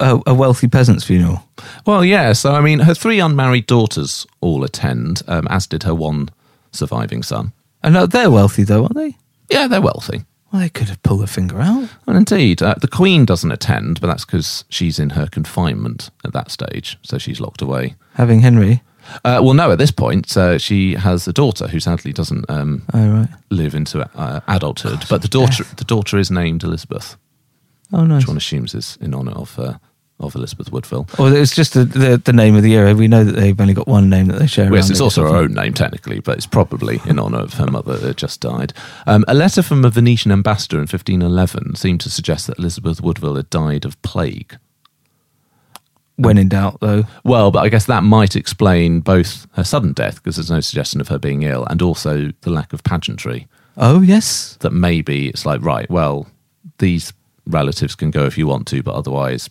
[0.00, 1.42] a, a wealthy peasant's funeral.
[1.86, 5.94] Well, yeah, so I mean, her three unmarried daughters all attend, um, as did her
[5.94, 6.28] one
[6.72, 7.52] surviving son.
[7.82, 9.16] And uh, they're wealthy though, aren't they?
[9.50, 10.24] Yeah, they're wealthy.
[10.54, 11.88] Well, they could have pulled their finger out.
[12.06, 16.32] And indeed, uh, the Queen doesn't attend, but that's because she's in her confinement at
[16.32, 17.96] that stage, so she's locked away.
[18.14, 18.80] Having Henry.
[19.24, 22.82] Uh, well, no, at this point, uh, she has a daughter who sadly doesn't um,
[22.94, 23.28] Oh right.
[23.50, 27.16] live into uh, adulthood, but the daughter, the daughter is named Elizabeth,
[27.92, 28.20] Oh nice.
[28.22, 29.78] which one assumes is in honour of uh,
[30.20, 31.06] of Elizabeth Woodville.
[31.18, 32.94] Or it's just the, the the name of the era.
[32.94, 34.72] We know that they've only got one name that they share.
[34.72, 37.66] Yes, it's it, also her own name technically, but it's probably in honour of her
[37.66, 38.72] mother that just died.
[39.06, 43.36] Um, a letter from a Venetian ambassador in 1511 seemed to suggest that Elizabeth Woodville
[43.36, 44.58] had died of plague.
[46.16, 47.04] When in doubt, though.
[47.24, 51.00] Well, but I guess that might explain both her sudden death, because there's no suggestion
[51.00, 53.48] of her being ill, and also the lack of pageantry.
[53.76, 54.56] Oh yes.
[54.60, 56.28] That maybe it's like, right, well,
[56.78, 57.12] these
[57.46, 59.50] relatives can go if you want to, but otherwise,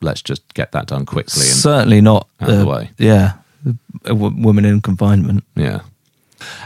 [0.00, 1.42] let's just get that done quickly.
[1.42, 2.28] And Certainly not.
[2.40, 2.90] out of the uh, way.
[2.98, 3.34] Yeah.
[4.04, 5.44] A w- woman in confinement.
[5.54, 5.80] Yeah.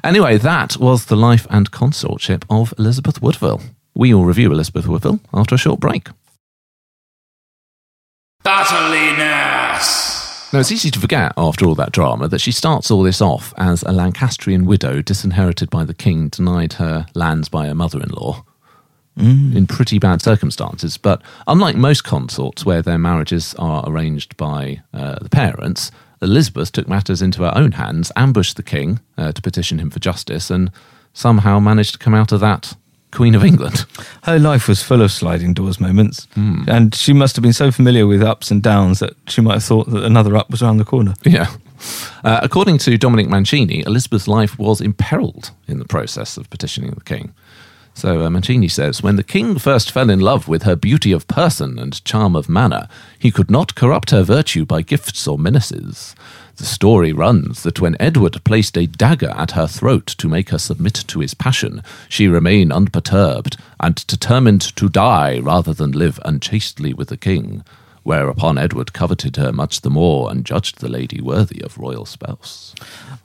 [0.03, 3.61] Anyway, that was the life and consortship of Elizabeth Woodville.
[3.95, 6.09] We will review Elizabeth Woodville after a short break.
[8.43, 10.19] Battliness!
[10.53, 13.55] Now, it's easy to forget, after all that drama, that she starts all this off
[13.57, 18.09] as a Lancastrian widow disinherited by the king, denied her lands by her mother in
[18.09, 18.45] law.
[19.17, 25.19] In pretty bad circumstances, but unlike most consorts where their marriages are arranged by uh,
[25.21, 25.91] the parents,
[26.23, 29.99] Elizabeth took matters into her own hands, ambushed the king uh, to petition him for
[29.99, 30.71] justice, and
[31.13, 32.75] somehow managed to come out of that
[33.11, 33.85] Queen of England.
[34.23, 36.63] Her life was full of sliding doors moments, Hmm.
[36.69, 39.65] and she must have been so familiar with ups and downs that she might have
[39.65, 41.15] thought that another up was around the corner.
[41.25, 41.49] Yeah.
[42.25, 47.01] Uh, according to Dominic Mancini, Elizabeth's life was imperiled in the process of petitioning the
[47.05, 47.33] king.
[47.95, 51.29] So uh, Mancini says, when the king first fell in love with her beauty of
[51.29, 56.15] person and charm of manner, he could not corrupt her virtue by gifts or menaces.
[56.57, 60.59] The story runs that when Edward placed a dagger at her throat to make her
[60.59, 66.95] submit to his passion, she remained unperturbed and determined to die rather than live unchastely
[66.95, 67.65] with the king.
[68.03, 72.75] Whereupon Edward coveted her much the more and judged the lady worthy of royal spouse.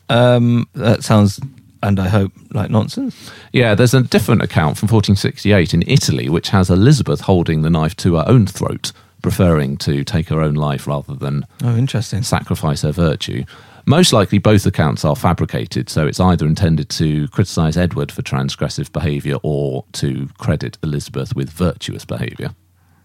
[0.09, 1.39] Um, that sounds,
[1.85, 3.31] and I hope, like nonsense.
[3.53, 7.95] Yeah, there's a different account from 1468 in Italy which has Elizabeth holding the knife
[7.97, 12.23] to her own throat, preferring to take her own life rather than Oh, interesting.
[12.23, 13.43] sacrifice her virtue.
[13.87, 18.91] Most likely, both accounts are fabricated, so it's either intended to criticise Edward for transgressive
[18.91, 22.55] behaviour or to credit Elizabeth with virtuous behaviour.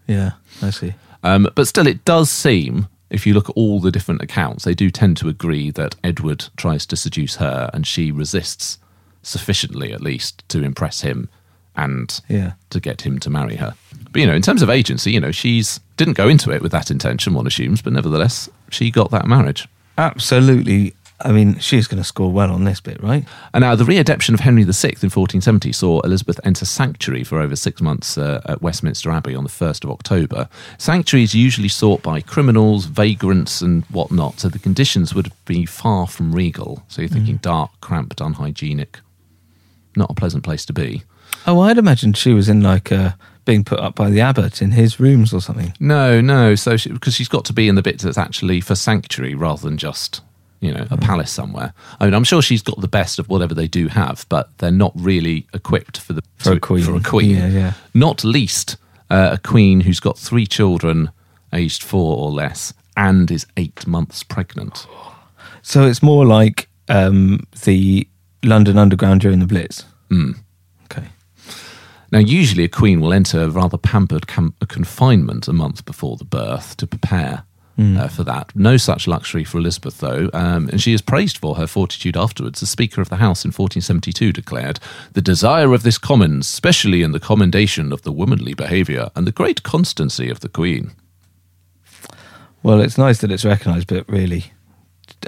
[0.07, 0.93] Yeah, I see.
[1.23, 4.73] Um, but still, it does seem, if you look at all the different accounts, they
[4.73, 8.79] do tend to agree that Edward tries to seduce her and she resists
[9.21, 11.29] sufficiently, at least, to impress him
[11.75, 12.53] and Yeah.
[12.71, 13.75] to get him to marry her.
[14.11, 16.71] But, you know, in terms of agency, you know, she's didn't go into it with
[16.71, 19.67] that intention, one assumes, but nevertheless, she got that marriage.
[19.97, 20.93] Absolutely.
[21.23, 23.25] I mean, she's going to score well on this bit, right?
[23.53, 27.55] And now, the readeption of Henry VI in 1470 saw Elizabeth enter sanctuary for over
[27.55, 30.49] six months uh, at Westminster Abbey on the 1st of October.
[30.77, 36.07] Sanctuary is usually sought by criminals, vagrants, and whatnot, so the conditions would be far
[36.07, 36.83] from regal.
[36.87, 38.99] So you're thinking dark, cramped, unhygienic.
[39.95, 41.03] Not a pleasant place to be.
[41.47, 43.11] Oh, I'd imagine she was in like uh,
[43.45, 45.73] being put up by the abbot in his rooms or something.
[45.79, 46.55] No, no.
[46.55, 49.77] So because she's got to be in the bit that's actually for sanctuary rather than
[49.77, 50.21] just
[50.61, 51.73] you know, a palace somewhere.
[51.99, 54.71] I mean, I'm sure she's got the best of whatever they do have, but they're
[54.71, 56.83] not really equipped for the For a queen.
[56.83, 57.73] For a queen, Yeah, yeah.
[57.93, 58.77] Not least
[59.09, 61.09] uh, a queen who's got three children,
[61.51, 64.85] aged four or less, and is eight months pregnant.
[65.63, 68.07] So it's more like um, the
[68.43, 69.83] London Underground during the Blitz.
[70.09, 70.31] Hmm.
[70.85, 71.07] Okay.
[72.11, 76.25] Now, usually a queen will enter a rather pampered com- confinement a month before the
[76.25, 77.43] birth to prepare
[77.79, 78.55] uh, for that.
[78.55, 82.59] No such luxury for Elizabeth, though, um, and she is praised for her fortitude afterwards.
[82.59, 84.79] The Speaker of the House in 1472 declared,
[85.13, 89.31] The desire of this Commons, specially in the commendation of the womanly behaviour and the
[89.31, 90.91] great constancy of the Queen.
[92.63, 94.53] Well, it's nice that it's recognised, but really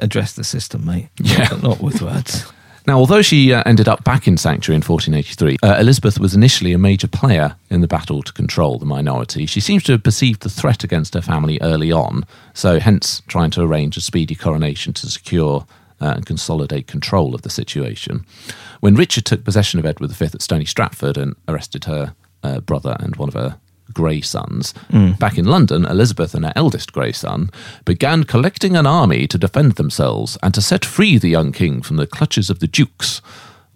[0.01, 1.09] address the system, mate.
[1.21, 1.47] Yeah.
[1.49, 2.51] Not, not with words.
[2.85, 6.73] Now, although she uh, ended up back in sanctuary in 1483, uh, Elizabeth was initially
[6.73, 9.45] a major player in the battle to control the minority.
[9.45, 13.51] She seems to have perceived the threat against her family early on, so hence trying
[13.51, 15.65] to arrange a speedy coronation to secure
[16.01, 18.25] uh, and consolidate control of the situation.
[18.81, 22.97] When Richard took possession of Edward V at Stony Stratford and arrested her uh, brother
[22.99, 23.57] and one of her
[23.93, 24.73] grey sons,
[25.19, 27.49] back in London, Elizabeth and her eldest grey son
[27.85, 31.97] began collecting an army to defend themselves and to set free the young king from
[31.97, 33.21] the clutches of the dukes.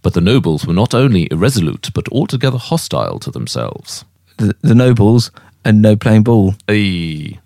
[0.01, 4.05] But the nobles were not only irresolute, but altogether hostile to themselves.
[4.37, 5.31] The, the nobles
[5.65, 6.55] and no playing ball.
[6.69, 7.39] Aye.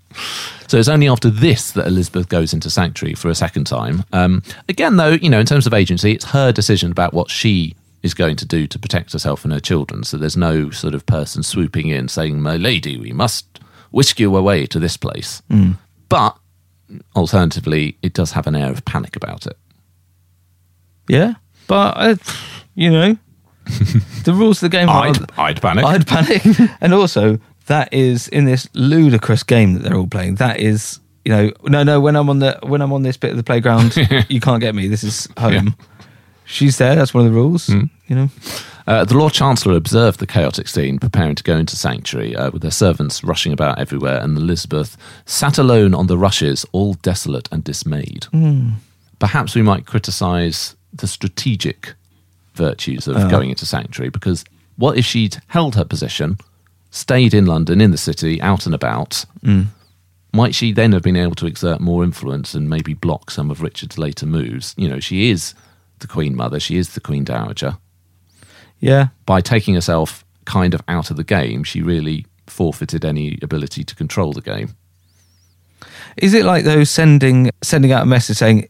[0.68, 4.04] So it's only after this that Elizabeth goes into sanctuary for a second time.
[4.14, 7.76] Um, again, though, you know, in terms of agency, it's her decision about what she
[8.04, 10.04] is going to do to protect herself and her children.
[10.04, 13.60] So there's no sort of person swooping in saying, "My lady, we must
[13.92, 15.42] whisk you away to this place."
[16.10, 16.38] But
[17.16, 19.58] alternatively, it does have an air of panic about it.
[21.08, 21.36] Yeah.
[21.68, 22.16] But, uh,
[22.76, 23.18] you know,
[24.24, 25.08] the rules of the game are.
[25.08, 25.86] I'd, I'd panic.
[25.86, 26.44] I'd panic.
[26.82, 30.36] and also, that is in this ludicrous game that they're all playing.
[30.36, 32.00] That is, you know, no, no.
[32.02, 33.96] When I'm on the when I'm on this bit of the playground,
[34.30, 34.88] you can't get me.
[34.88, 35.76] This is home.
[36.52, 36.96] She's there.
[36.96, 37.70] That's one of the rules.
[37.70, 38.30] You know.
[38.88, 42.62] Uh, the Lord Chancellor observed the chaotic scene, preparing to go into sanctuary, uh, with
[42.62, 47.64] their servants rushing about everywhere, and Elizabeth sat alone on the rushes, all desolate and
[47.64, 48.26] dismayed.
[49.20, 51.94] Perhaps we might criticise the strategic
[52.56, 54.44] virtues of going into sanctuary, because
[54.78, 56.38] what if she'd held her position,
[56.90, 59.26] stayed in London, in the city, out and about?
[60.34, 63.62] Might she then have been able to exert more influence and maybe block some of
[63.62, 64.74] Richard's later moves?
[64.76, 65.54] You know, she is
[66.02, 67.78] the Queen Mother, she is the Queen Dowager
[68.80, 69.08] Yeah.
[69.26, 73.96] by taking herself kind of out of the game, she really forfeited any ability to
[73.96, 74.76] control the game.
[76.18, 78.68] Is it like though sending sending out a message saying,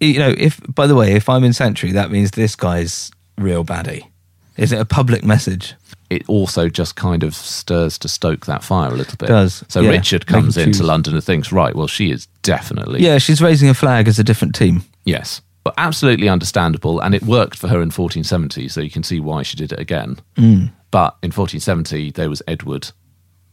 [0.00, 3.64] you know, if by the way, if I'm in sanctuary, that means this guy's real
[3.64, 4.08] baddie.
[4.56, 5.74] Is it a public message?
[6.10, 9.28] It also just kind of stirs to stoke that fire a little bit.
[9.28, 9.90] Does, So yeah.
[9.90, 10.82] Richard comes into.
[10.84, 13.00] London and thinks, right, well, she is definitely.
[13.02, 14.82] Yeah, she's raising a flag as a different team.
[15.04, 15.40] Yes.
[15.64, 17.00] But absolutely understandable.
[17.00, 19.80] And it worked for her in 1470, so you can see why she did it
[19.80, 20.18] again.
[20.36, 20.70] Mm.
[20.90, 22.90] But in 1470, there was Edward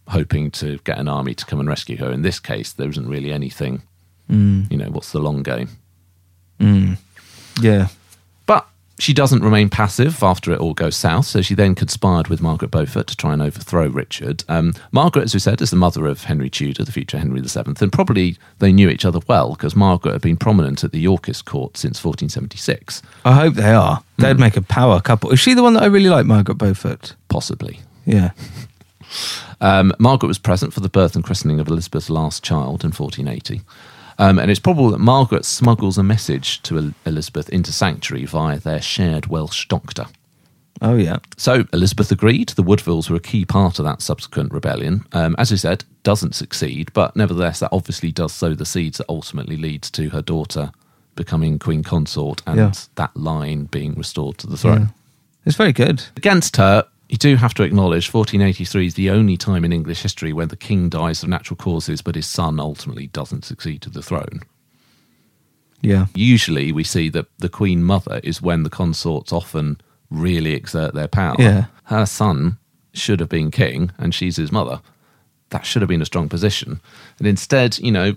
[0.09, 2.11] hoping to get an army to come and rescue her.
[2.11, 3.83] In this case, there isn't really anything.
[4.29, 4.69] Mm.
[4.69, 5.69] You know, what's the long game?
[6.59, 6.97] Mm.
[7.61, 7.87] Yeah.
[9.01, 12.69] She doesn't remain passive after it all goes south, so she then conspired with Margaret
[12.69, 14.43] Beaufort to try and overthrow Richard.
[14.47, 17.61] Um, Margaret, as we said, is the mother of Henry Tudor, the future Henry VII,
[17.65, 21.45] and probably they knew each other well because Margaret had been prominent at the Yorkist
[21.45, 24.03] court since 1476, I hope they are.
[24.19, 25.31] They'd make a power couple.
[25.31, 27.15] Is she the one that I really like, Margaret Beaufort?
[27.27, 27.79] possibly.
[28.05, 28.33] Yeah.
[29.59, 33.61] Um, Margaret was present for the birth and christening of Elizabeth's last child in 1480.
[34.21, 38.79] Um, and it's probable that Margaret smuggles a message to Elizabeth into sanctuary via their
[38.81, 40.05] shared Welsh doctor.
[40.79, 41.17] Oh yeah.
[41.37, 42.49] So Elizabeth agreed.
[42.49, 45.05] The Woodvilles were a key part of that subsequent rebellion.
[45.11, 49.05] Um, as we said, doesn't succeed, but nevertheless, that obviously does sow the seeds that
[49.09, 50.71] ultimately leads to her daughter
[51.15, 52.71] becoming queen consort and Yeah.
[52.95, 54.93] that line being restored to the throne.
[55.45, 56.03] It's very good.
[56.15, 60.31] Against her, you do have to acknowledge 1483 is the only time in English history
[60.31, 64.01] when the king dies of natural causes, but his son ultimately doesn't succeed to the
[64.01, 64.39] throne.
[65.81, 66.05] Yeah.
[66.15, 71.09] Usually, we see that the queen mother is when the consorts often really exert their
[71.09, 71.35] power.
[71.37, 71.65] Yeah.
[71.85, 72.57] Her son
[72.93, 74.79] should have been king, and she's his mother.
[75.49, 76.79] That should have been a strong position.
[77.19, 78.15] And instead, you know,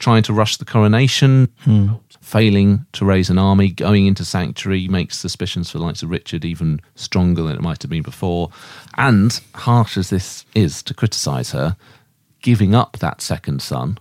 [0.00, 1.90] trying to rush the coronation, hmm.
[2.26, 6.44] Failing to raise an army, going into sanctuary makes suspicions for the likes of Richard
[6.44, 8.50] even stronger than it might have been before.
[8.96, 11.76] And harsh as this is to criticise her,
[12.42, 13.98] giving up that second son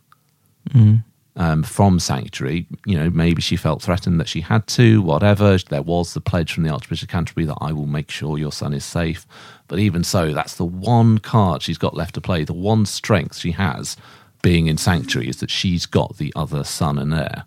[1.36, 5.60] um, from sanctuary, you know, maybe she felt threatened that she had to, whatever.
[5.60, 8.52] There was the pledge from the Archbishop of Canterbury that I will make sure your
[8.52, 9.28] son is safe.
[9.68, 12.44] But even so, that's the one card she's got left to play.
[12.44, 13.98] The one strength she has
[14.42, 17.46] being in sanctuary is that she's got the other son and heir.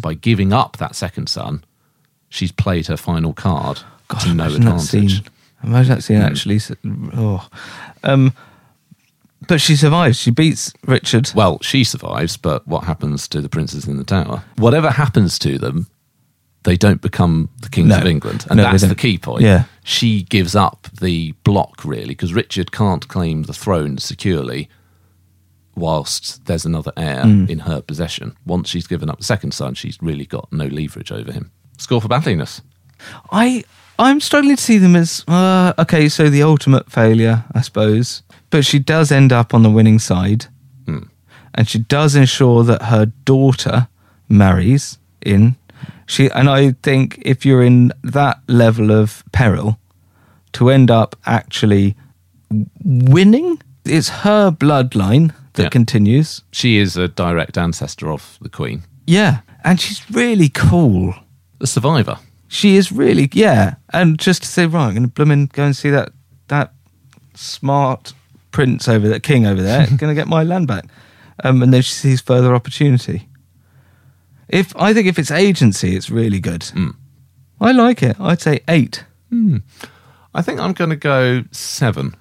[0.00, 1.64] By giving up that second son,
[2.28, 3.80] she's played her final card
[4.22, 4.88] to no that advantage.
[5.22, 5.24] scene.
[5.62, 6.58] Imagine that scene actually.
[7.16, 7.46] Oh.
[8.02, 8.32] Um,
[9.48, 10.18] but she survives.
[10.18, 11.30] She beats Richard.
[11.34, 14.42] Well, she survives, but what happens to the princes in the tower?
[14.56, 15.86] Whatever happens to them,
[16.64, 17.98] they don't become the kings No.
[17.98, 19.42] of England, and No, that's the key point.
[19.42, 19.64] Yeah.
[19.82, 24.68] she gives up the block really because Richard can't claim the throne securely
[25.80, 27.48] whilst there's another heir Mm.
[27.50, 28.36] in her possession.
[28.46, 31.50] Once she's given up the second son, she's really got no leverage over him.
[31.78, 32.62] Score for battliness.
[33.32, 33.64] I
[33.98, 36.08] I'm struggling to see them as uh, okay.
[36.08, 38.22] So the ultimate failure, I suppose.
[38.50, 40.46] But she does end up on the winning side,
[40.86, 41.04] Hmm.
[41.54, 43.88] and she does ensure that her daughter
[44.28, 45.56] marries in.
[46.06, 49.78] She and I think if you're in that level of peril,
[50.52, 51.94] to end up actually
[52.84, 55.68] winning, it's her bloodline that Yeah.
[55.68, 56.42] continues.
[56.52, 61.14] She is a direct ancestor of the Queen, Yeah, and she's really cool.
[61.58, 62.18] the survivor.
[62.48, 63.74] She is really, yeah.
[63.92, 66.12] And just to say, right, I'm going to bloomin' go and see that
[66.48, 66.72] that
[67.34, 68.12] smart
[68.50, 70.86] prince over there, king over there, going to get my land back.
[71.44, 73.28] Um, and then she sees further opportunity.
[74.48, 76.64] If I think if it's agency, it's really good.
[77.60, 78.18] I like it.
[78.18, 79.04] I'd say eight.
[80.34, 82.14] I think I'm going to go seven.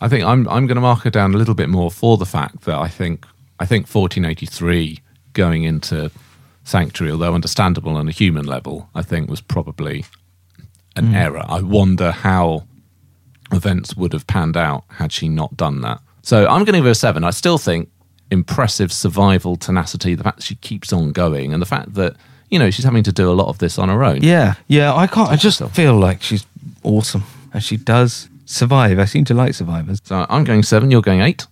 [0.00, 2.26] I think I'm I'm going to mark her down a little bit more for the
[2.26, 3.26] fact that I think
[3.58, 5.00] I think 1483
[5.32, 6.10] going into
[6.64, 10.04] Sanctuary, although understandable on a human level, I think was probably
[10.96, 11.14] an mm.
[11.14, 11.44] error.
[11.46, 12.64] I wonder how
[13.52, 16.00] events would have panned out had she not done that.
[16.22, 17.22] So I'm going to give her a seven.
[17.22, 17.90] I still think
[18.30, 22.16] impressive survival tenacity, the fact that she keeps on going, and the fact that
[22.50, 24.22] you know she's having to do a lot of this on her own.
[24.22, 24.94] Yeah, yeah.
[24.94, 25.30] I can't.
[25.30, 26.46] I just feel like she's
[26.82, 28.98] awesome, and she does survive.
[28.98, 30.00] I seem to like survivors.
[30.04, 30.90] So I'm going seven.
[30.90, 31.46] You're going eight.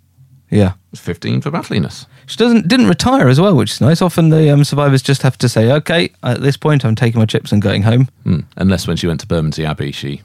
[0.51, 0.75] Yeah.
[0.95, 2.07] 15 for battliness.
[2.27, 4.03] She doesn't didn't retire as well, which is nice.
[4.03, 7.27] Often the um, survivors just have to say, "Okay, at this point, I'm taking my
[7.27, 8.41] chips and going home." Hmm.
[8.57, 10.21] Unless when she went to Bermondsey Abbey, she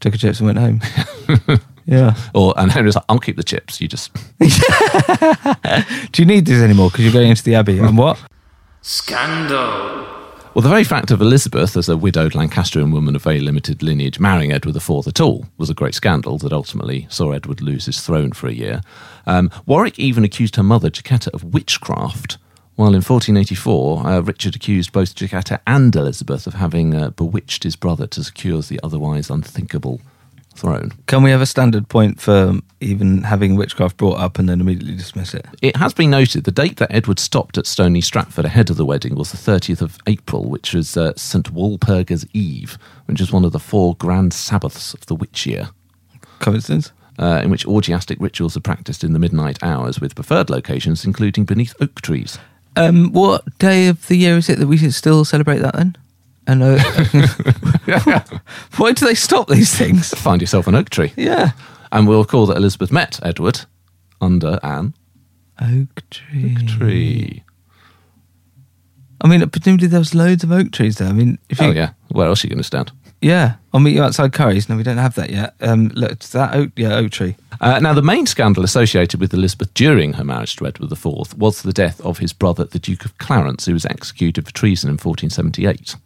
[0.00, 0.80] Took her chips and went home.
[1.86, 2.14] yeah.
[2.32, 3.80] or and Henry was like, "I'll keep the chips.
[3.80, 4.12] You just
[6.12, 6.90] Do you need these anymore?
[6.90, 7.78] Because you're going into the abbey.
[7.80, 8.20] And what?
[8.82, 10.06] Scandal.
[10.58, 14.18] Well." The very fact of Elizabeth, as a widowed Lancastrian woman of very limited lineage,
[14.18, 18.00] marrying Edward IV at all was a great scandal that ultimately saw Edward lose his
[18.00, 18.80] throne for a year.
[19.24, 22.38] Um, Warwick even accused her mother, Jacquetta, of witchcraft.
[22.74, 27.76] While in 1484, uh, Richard accused both Jacquetta and Elizabeth of having uh, bewitched his
[27.76, 30.00] brother to secure the otherwise unthinkable
[30.58, 30.92] throne.
[31.06, 34.96] Can we have a standard point for even having witchcraft brought up and then immediately
[34.96, 35.46] dismiss it?
[35.62, 38.84] It has been noted the date that Edward stopped at Stony Stratford ahead of the
[38.84, 43.44] wedding was the 30th of April, which was uh, St Walpurga's Eve, which is one
[43.44, 45.70] of the four grand Sabbaths of the witch year,
[46.40, 46.92] Coincidence?
[47.18, 51.44] uh, in which orgiastic rituals are practiced in the midnight hours with preferred locations including
[51.44, 52.38] beneath oak trees.
[52.76, 55.96] Um, what day of the year is it that we should still celebrate that then?
[56.48, 56.78] And uh,
[58.76, 60.10] why do they stop these things?
[60.14, 61.12] Find yourself an oak tree.
[61.16, 61.50] Yeah.
[61.92, 63.60] And we'll call that Elizabeth met Edward
[64.20, 64.94] under an
[65.60, 66.56] Oak tree.
[66.58, 67.42] oak tree.
[69.20, 71.08] I mean, presumably there was loads of oak trees there.
[71.08, 71.90] I mean, if you, Oh, yeah.
[72.10, 72.92] Where else are you going to stand?
[73.20, 74.68] yeah, I'll meet you outside Curry's.
[74.68, 75.54] No, we don't have that yet.
[75.60, 77.34] Um, look, it's that oak, yeah, oak tree.
[77.60, 81.62] Uh, now, the main scandal associated with Elizabeth during her marriage to Edward IV was
[81.62, 84.94] the death of his brother, the Duke of Clarence, who was executed for treason in
[84.94, 85.96] 1478.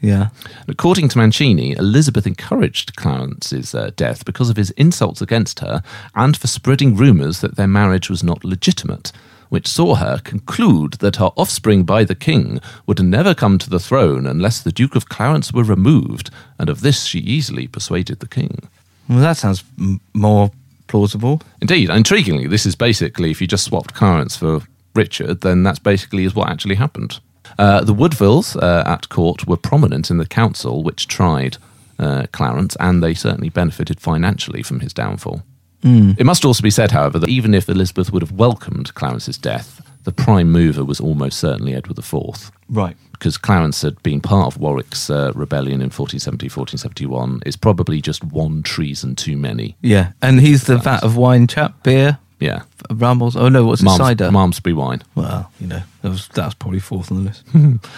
[0.00, 0.28] Yeah.
[0.68, 5.82] According to Mancini, Elizabeth encouraged Clarence's uh, death because of his insults against her
[6.14, 9.10] and for spreading rumours that their marriage was not legitimate,
[9.48, 13.80] which saw her conclude that her offspring by the king would never come to the
[13.80, 18.28] throne unless the Duke of Clarence were removed, and of this she easily persuaded the
[18.28, 18.68] king.
[19.08, 20.52] Well, that sounds m- more
[20.86, 21.42] plausible.
[21.60, 24.60] Indeed, intriguingly, this is basically if you just swapped Clarence for
[24.94, 27.18] Richard, then that's basically is what actually happened.
[27.58, 31.56] Uh, the Woodvilles uh, at court were prominent in the council which tried
[31.98, 35.42] uh, Clarence, and they certainly benefited financially from his downfall.
[35.82, 39.80] It must also be said, however, that even if Elizabeth would have welcomed Clarence's death,
[40.02, 42.96] the prime mover was almost certainly Edward IV Right.
[43.12, 48.24] because Clarence had been part of Warwick's uh, rebellion in 1470, 1471, is probably just
[48.24, 49.76] one treason too many.
[49.80, 52.62] Yeah, and he's the vat of wine chap, beer, Yeah.
[52.90, 53.36] Rambles.
[53.36, 54.30] Oh no, what's Malms- cider?
[54.30, 55.02] Malmesbury wine.
[55.14, 57.44] well, you know, that was that was probably fourth on the list.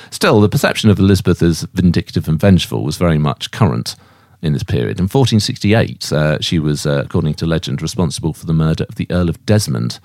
[0.10, 3.96] Still, the perception of Elizabeth as vindictive and vengeful was very much current
[4.42, 4.98] in this period.
[4.98, 9.06] In 1468, uh, she was, uh, according to legend, responsible for the murder of the
[9.10, 10.00] Earl of Desmond,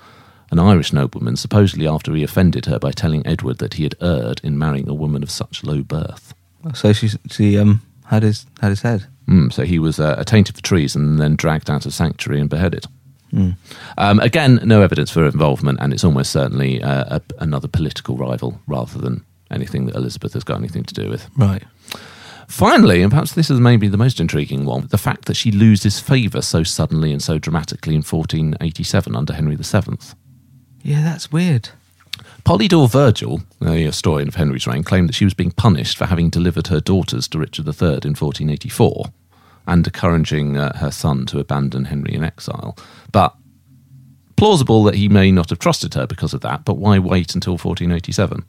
[0.50, 4.40] an Irish nobleman, supposedly after he offended her by telling Edward that he had erred
[4.44, 6.34] in marrying a woman of such low birth.
[6.74, 9.06] so she she um had his had his head.
[9.26, 12.48] Mm, so he was uh, attainted for treason and then dragged out of sanctuary and
[12.50, 12.86] beheaded.
[13.98, 18.60] Um, again, no evidence for involvement, and it's almost certainly uh, a, another political rival
[18.66, 21.28] rather than anything that Elizabeth has got anything to do with.
[21.36, 21.62] Right.
[22.48, 25.98] Finally, and perhaps this is maybe the most intriguing one, the fact that she loses
[25.98, 29.98] favour so suddenly and so dramatically in 1487 under Henry VII.
[30.82, 31.70] Yeah, that's weird.
[32.44, 36.30] Polydore Virgil, a historian of Henry's reign, claimed that she was being punished for having
[36.30, 39.06] delivered her daughters to Richard III in 1484
[39.66, 42.76] and encouraging uh, her son to abandon Henry in exile.
[43.12, 43.34] But
[44.36, 47.54] plausible that he may not have trusted her because of that, but why wait until
[47.54, 48.44] 1487?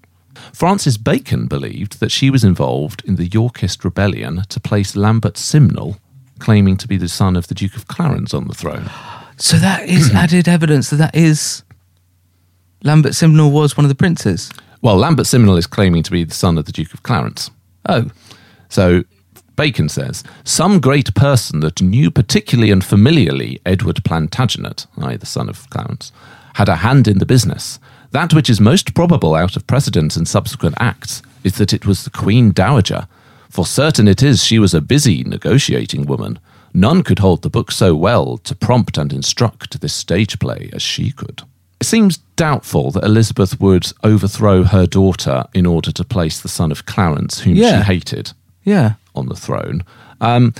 [0.53, 5.97] Francis Bacon believed that she was involved in the Yorkist rebellion to place Lambert Simnel,
[6.39, 8.89] claiming to be the son of the Duke of Clarence, on the throne.
[9.39, 11.61] So that is added evidence that that is
[12.83, 14.51] Lambert Simnel was one of the princes.
[14.81, 17.51] Well, Lambert Simnel is claiming to be the son of the Duke of Clarence.
[17.87, 18.09] Oh,
[18.69, 19.03] So
[19.57, 25.17] Bacon says, some great person that knew particularly and familiarly Edward Plantagenet, i.e.
[25.17, 26.11] the son of Clarence,
[26.53, 27.79] had a hand in the business.
[28.11, 32.03] That which is most probable out of precedents and subsequent acts is that it was
[32.03, 33.07] the Queen Dowager.
[33.49, 36.37] For certain it is she was a busy negotiating woman.
[36.73, 40.83] None could hold the book so well to prompt and instruct this stage play as
[40.83, 41.41] she could.
[41.81, 46.71] It seems doubtful that Elizabeth would overthrow her daughter in order to place the son
[46.71, 47.79] of Clarence, whom Yeah.
[47.79, 48.33] she hated
[48.67, 48.93] yeah.
[49.17, 49.83] On the throne.
[50.21, 50.53] Um,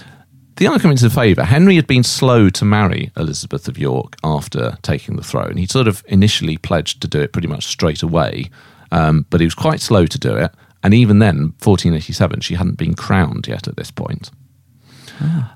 [0.58, 5.16] the arguments in favour Henry had been slow to marry Elizabeth of York after taking
[5.16, 5.56] the throne.
[5.58, 8.50] He sort of initially pledged to do it pretty much straight away,
[8.92, 10.52] um, but he was quite slow to do it.
[10.84, 14.32] And even then, 1487, she hadn't been crowned yet at this point.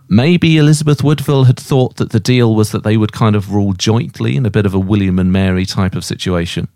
[0.10, 3.74] Maybe Elizabeth Woodville had thought that the deal was that they would kind of rule
[3.74, 6.68] jointly in a bit of a William and Mary type of situation.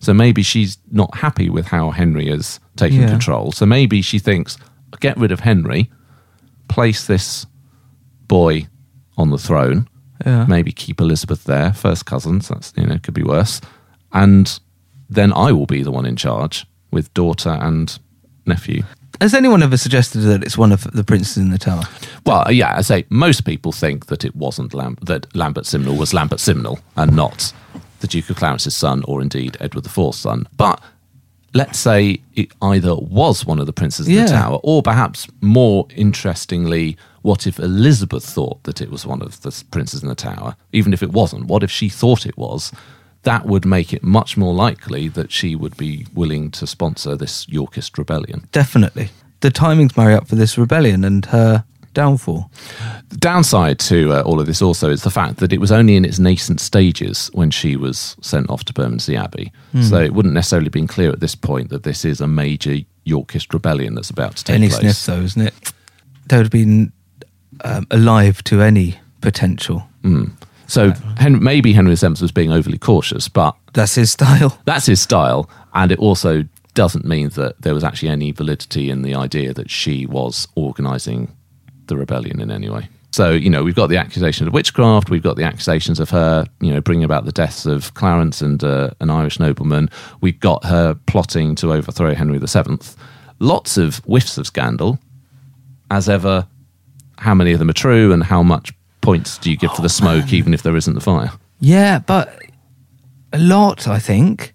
[0.00, 3.08] So maybe she's not happy with how Henry is taking Yeah.
[3.08, 3.52] control.
[3.52, 4.58] So maybe she thinks,
[5.00, 5.90] get rid of Henry,
[6.68, 7.46] place this
[8.28, 8.66] boy
[9.16, 9.88] on the throne,
[10.24, 10.46] Yeah.
[10.46, 13.60] maybe keep Elizabeth there, first cousins, that's, you know, could be worse.
[14.12, 14.58] And
[15.10, 17.96] then I will be the one in charge with daughter and
[18.46, 18.82] nephew.
[19.20, 21.82] Has anyone ever suggested that it's one of the princes in the tower?
[22.26, 26.12] Well, yeah, I say most people think that it wasn't Lam- that Lambert Simnel was
[26.12, 27.52] Lambert Simnel and not
[28.00, 30.48] the Duke of Clarence's son or indeed Edward IV's son.
[30.56, 30.80] But
[31.54, 34.24] let's say it either was one of the princes of Yeah.
[34.24, 39.40] the tower, or perhaps more interestingly, what if Elizabeth thought that it was one of
[39.42, 40.56] the princes in the tower?
[40.72, 42.72] Even if it wasn't, what if she thought it was?
[43.22, 47.46] That would make it much more likely that she would be willing to sponsor this
[47.48, 48.46] Yorkist rebellion.
[48.52, 49.08] Definitely.
[49.40, 51.64] The timings marry up for this rebellion and her
[51.94, 52.50] downfall.
[53.08, 55.96] The downside to uh, all of this also is the fact that it was only
[55.96, 59.52] in its nascent stages when she was sent off to Bermondsey Abbey.
[59.82, 63.52] So it wouldn't necessarily been clear at this point that this is a major Yorkist
[63.54, 64.98] rebellion that's about to take Any place.
[64.98, 65.54] sniff, though, isn't it?
[66.28, 66.92] They would have been
[67.64, 69.88] um, alive to any potential.
[70.66, 74.58] So Hen- maybe Henry VII was being overly cautious, but That's his style.
[74.64, 79.02] that's his style, and it also doesn't mean that there was actually any validity in
[79.02, 81.30] the idea that she was organising
[81.86, 82.88] the rebellion in any way.
[83.12, 86.46] So you know we've got the accusation of witchcraft, we've got the accusations of her,
[86.60, 89.88] you know, bringing about the deaths of Clarence and uh, an Irish nobleman.
[90.20, 92.78] We've got her plotting to overthrow Henry VII.
[93.38, 94.98] Lots of whiffs of scandal,
[95.90, 96.46] as ever.
[97.18, 99.88] How many of them are true, and how much points do you give for the
[99.88, 101.30] smoke, even if there isn't the fire?
[101.60, 102.42] Yeah, but
[103.32, 104.54] a lot, I think,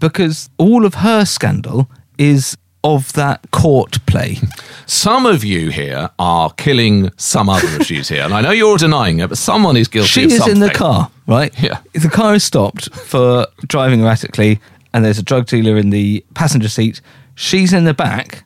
[0.00, 4.38] because all of her scandal is of that court play.
[4.86, 8.68] Some of you here are killing some other of you here, and I know you're
[8.68, 11.52] all denying it, but someone is guilty she is in the car, right?
[11.62, 11.80] Yeah.
[11.92, 14.60] The car is stopped for driving erratically,
[14.92, 17.00] and there's a drug dealer in the passenger seat.
[17.34, 18.44] She's in the back.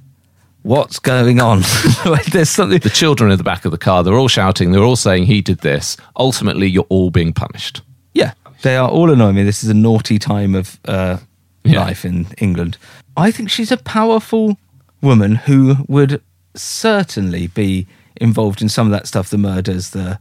[0.63, 1.63] What's going on?
[2.33, 2.79] there's something.
[2.79, 5.41] The children in the back of the car, they're all shouting, they're all saying he
[5.43, 5.97] did this.
[6.17, 7.83] Ultimately, you're all being punished.
[8.15, 8.33] Yeah,
[8.63, 9.43] they are all annoying me.
[9.45, 11.19] This is a naughty time of uh,
[11.65, 11.81] Yeah.
[11.85, 12.79] life in England.
[13.17, 14.59] I think she's a powerful
[15.01, 16.21] woman who would
[16.55, 17.87] certainly be
[18.17, 20.19] involved in some of that stuff the murders, the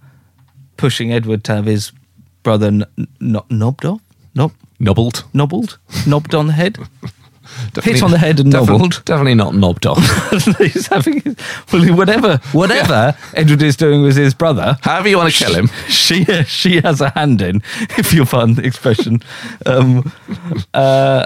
[0.78, 1.92] pushing Edward to have his
[2.44, 2.86] brother n-
[3.50, 4.02] knobbed off,
[4.36, 5.24] knob, Nobbled.
[5.34, 6.78] nobbled, knobbed on the head.
[7.74, 9.06] Definitely- on the head and definitely- nobbled.
[9.06, 10.00] Definitely not knobbed off.
[10.58, 11.36] He's having his,
[11.72, 14.78] well, whatever, whatever Edward is doing with his brother.
[14.82, 15.68] However you want to kill him.
[15.88, 17.62] she she has a hand in,
[17.98, 19.22] if you'll pardon the expression.
[19.66, 20.12] Um,
[20.74, 21.26] uh,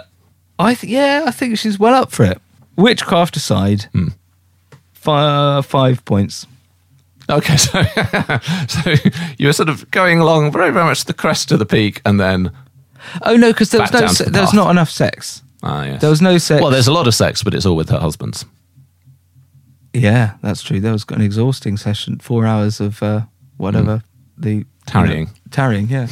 [0.60, 2.42] I th- yeah, I think she's well up for it.
[2.76, 4.10] Witchcraft aside, Hmm.
[4.94, 6.46] fi- five points.
[7.30, 7.84] Okay, so,
[8.68, 8.94] so
[9.38, 12.20] you were sort of going along very, very much the crest of the peak, and
[12.20, 12.52] then.
[13.24, 15.44] Oh no, because there was no se- the there was not enough sex.
[15.64, 16.02] Ah, yes.
[16.02, 16.62] There was no sex.
[16.62, 18.46] Well, there's a lot of sex, but it's all with her husbands.
[19.94, 20.80] yeah, that's true.
[20.80, 23.22] There was an exhausting session, four hours of uh,
[23.58, 24.04] whatever
[24.38, 24.64] the Hmm.
[24.86, 25.30] Tarrying.
[25.52, 25.90] tarrying.
[25.90, 26.08] Yeah,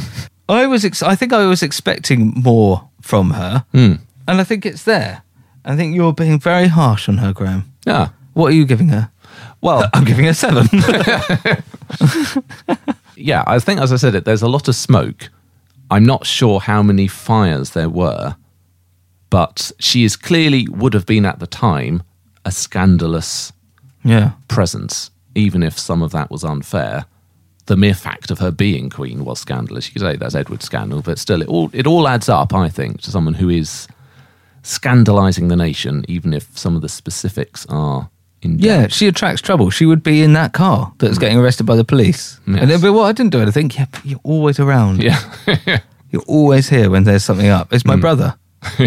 [0.49, 0.83] I was.
[0.83, 3.93] Ex- I think I was expecting more from her, Hmm.
[4.27, 5.23] And I think it's there.
[5.63, 7.71] I think you're being very harsh on her, Graham.
[7.85, 8.09] Yeah.
[8.33, 9.11] What are you giving her?
[9.61, 10.67] Well, I'm giving her seven.
[13.15, 15.29] yeah, I think, as I said, it there's a lot of smoke.
[15.89, 18.35] I'm not sure how many fires there were,
[19.29, 22.03] but she is clearly would have been at the time
[22.43, 23.51] a scandalous
[24.03, 24.33] yeah.
[24.47, 27.05] presence, even if some of that was unfair.
[27.67, 29.87] The mere fact of her being queen was scandalous.
[29.87, 32.53] You could say that's Edward's scandal, but still, it all it all adds up.
[32.53, 33.87] I think to someone who is
[34.65, 38.09] scandalising the nation, even if some of the specifics are
[38.41, 39.69] in Yeah, she attracts trouble.
[39.69, 42.39] She would be in that car that's getting arrested by the police.
[42.47, 42.61] Yes.
[42.61, 43.71] And they'd be, well, I didn't do anything.
[43.71, 45.01] Yeah, but you're always around.
[45.03, 45.19] yeah.
[46.11, 47.73] You're always here when there's something up.
[47.73, 48.35] It's my brother.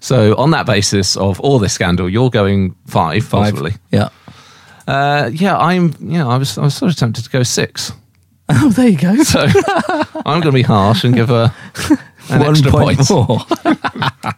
[0.00, 3.52] So on that basis of all this scandal, you're going five, Five.
[3.52, 3.74] possibly.
[3.92, 4.08] Yeah.
[4.88, 5.94] Uh, yeah, I'm.
[6.00, 6.58] Yeah, I was.
[6.58, 7.92] I was sort of tempted to go six.
[8.54, 9.16] Oh, there you go.
[9.22, 9.46] So
[10.26, 11.54] I'm going to be harsh and give her
[12.30, 13.10] an One extra point point.
[13.10, 13.38] more.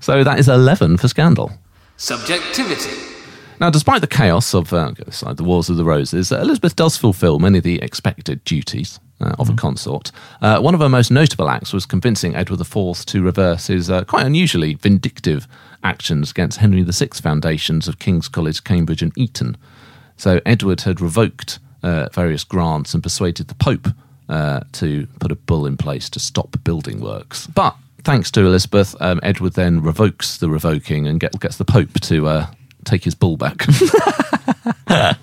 [0.00, 1.52] So that is eleven for scandal.
[1.96, 2.90] Subjectivity.
[3.60, 6.96] Now, despite the chaos of uh, aside the Wars of the Roses, uh, Elizabeth does
[6.96, 10.10] fulfil many of the expected duties uh, of a consort.
[10.42, 14.04] Uh, one of her most notable acts was convincing Edward IV to reverse his uh,
[14.04, 15.48] quite unusually vindictive
[15.82, 19.56] actions against Henry VI foundations of King's College, Cambridge, and Eton.
[20.16, 23.88] So Edward had revoked uh, various grants and persuaded the Pope
[24.28, 27.46] uh, to put a bull in place to stop building works.
[27.46, 32.00] But thanks to Elizabeth, um, Edward then revokes the revoking and get, gets the Pope
[32.00, 32.46] to uh,
[32.84, 33.64] take his bull back.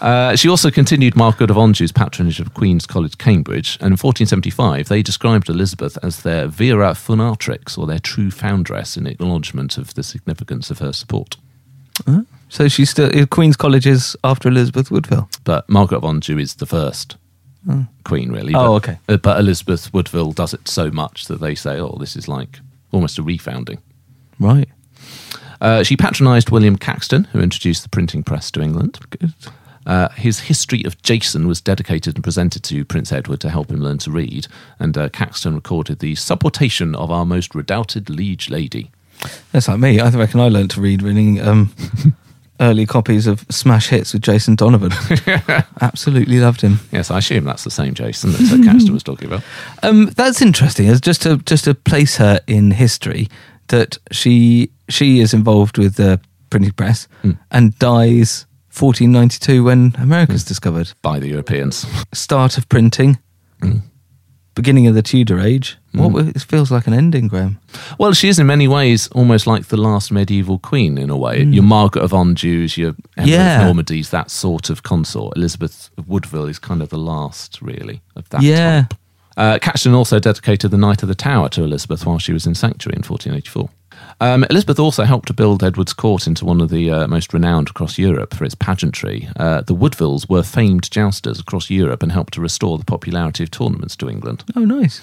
[0.00, 4.88] Uh, she also continued Margaret of Anjou's patronage of Queen's College, Cambridge, and in 1475
[4.88, 10.02] they described Elizabeth as their vera fundatrix, or their true foundress, in acknowledgement of the
[10.02, 11.36] significance of her support.
[12.48, 15.28] So she's still, uh, Queen's College is after Elizabeth Woodville.
[15.44, 17.16] But Margaret of Anjou is the first
[18.04, 18.54] queen, really.
[18.54, 18.98] Oh, But- okay.
[19.08, 22.60] uh, But Elizabeth Woodville does it so much that they say, oh, this is like
[22.92, 23.78] almost a refounding.
[24.38, 24.68] Right.
[25.60, 28.98] Uh, she patronised William Caxton, who introduced the printing press to England.
[29.10, 29.34] Good.
[29.86, 33.80] Uh, his History of Jason was dedicated and presented to Prince Edward to help him
[33.80, 34.46] learn to read,
[34.78, 38.90] and uh, Caxton recorded the supportation of our most redoubted liege lady.
[39.50, 39.98] That's like me.
[39.98, 41.74] I reckon I learned to read reading um,
[42.60, 44.92] early copies of Smash Hits with Jason Donovan.
[45.80, 46.80] Absolutely loved him.
[46.92, 49.42] Yes, I assume that's the same Jason that uh, Caxton was talking about.
[49.82, 50.88] Um, that's interesting.
[50.88, 53.28] As just to just to place her in history,
[53.68, 57.08] that she she is involved with the printing press
[57.50, 58.46] and dies
[58.78, 60.92] 1492 when America's discovered.
[61.02, 61.86] By the Europeans.
[62.12, 63.18] Start of printing,
[64.58, 65.76] beginning of the Tudor age.
[65.92, 67.58] What it feels like an ending, Graham.
[67.98, 71.42] Well, she is in many ways almost like the last medieval queen in a way.
[71.42, 73.58] Your Margaret of Anjou's, your Emma Yeah.
[73.60, 75.36] of Normandy's, that sort of consort.
[75.36, 78.82] Elizabeth of Woodville is kind of the last, really, of that Yeah.
[78.82, 78.94] type.
[79.36, 82.54] Uh, Caxton also dedicated the Knight of the Tower to Elizabeth while she was in
[82.56, 83.70] sanctuary in 1484.
[84.20, 87.70] Um, Elizabeth also helped to build Edward's court into one of the uh, most renowned
[87.70, 89.28] across Europe for its pageantry.
[89.36, 93.50] Uh, the Woodvilles were famed jousters across Europe and helped to restore the popularity of
[93.50, 94.44] tournaments to England.
[94.56, 95.00] Oh, nice.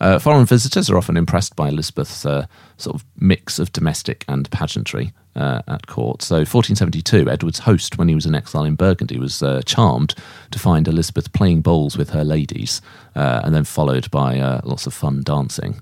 [0.00, 2.46] Uh, foreign visitors are often impressed by Elizabeth's uh,
[2.76, 6.22] sort of mix of domestic and pageantry uh, at court.
[6.22, 10.14] So, 1472, Edward's host, when he was in exile in Burgundy, was uh, charmed
[10.50, 12.80] to find Elizabeth playing bowls with her ladies,
[13.14, 15.80] uh, and then followed by uh, lots of fun dancing.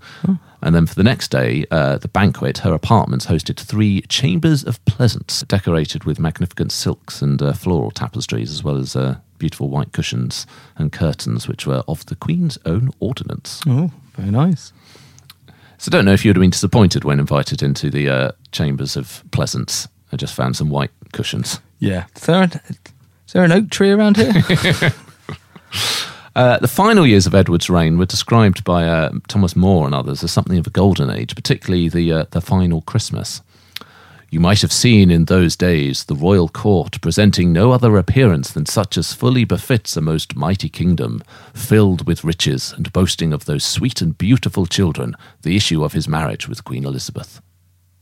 [0.62, 4.82] And then for the next day, uh, the banquet, her apartments hosted three chambers of
[4.86, 9.92] pleasance, decorated with magnificent silks and uh, floral tapestries, as well as uh, beautiful white
[9.92, 10.46] cushions
[10.76, 13.60] and curtains, which were of the Queen's own ordinance.
[13.66, 14.72] Oh, very nice.
[15.84, 18.32] So I don't know if you would have been disappointed when invited into the uh,
[18.52, 19.86] chambers of Pleasance.
[20.12, 21.60] I just found some white cushions.
[21.78, 22.06] Yeah.
[22.16, 22.52] Is there, an,
[23.26, 24.32] is there an oak tree around here?
[26.36, 30.24] Uh, the final years of Edward's reign were described by uh, Thomas More and others
[30.24, 33.40] as something of a golden age, particularly the uh, the final Christmas.
[34.30, 38.66] You might have seen in those days the royal court presenting no other appearance than
[38.66, 41.22] such as fully befits a most mighty kingdom,
[41.54, 46.08] filled with riches and boasting of those sweet and beautiful children, the issue of his
[46.08, 47.40] marriage with Queen Elizabeth.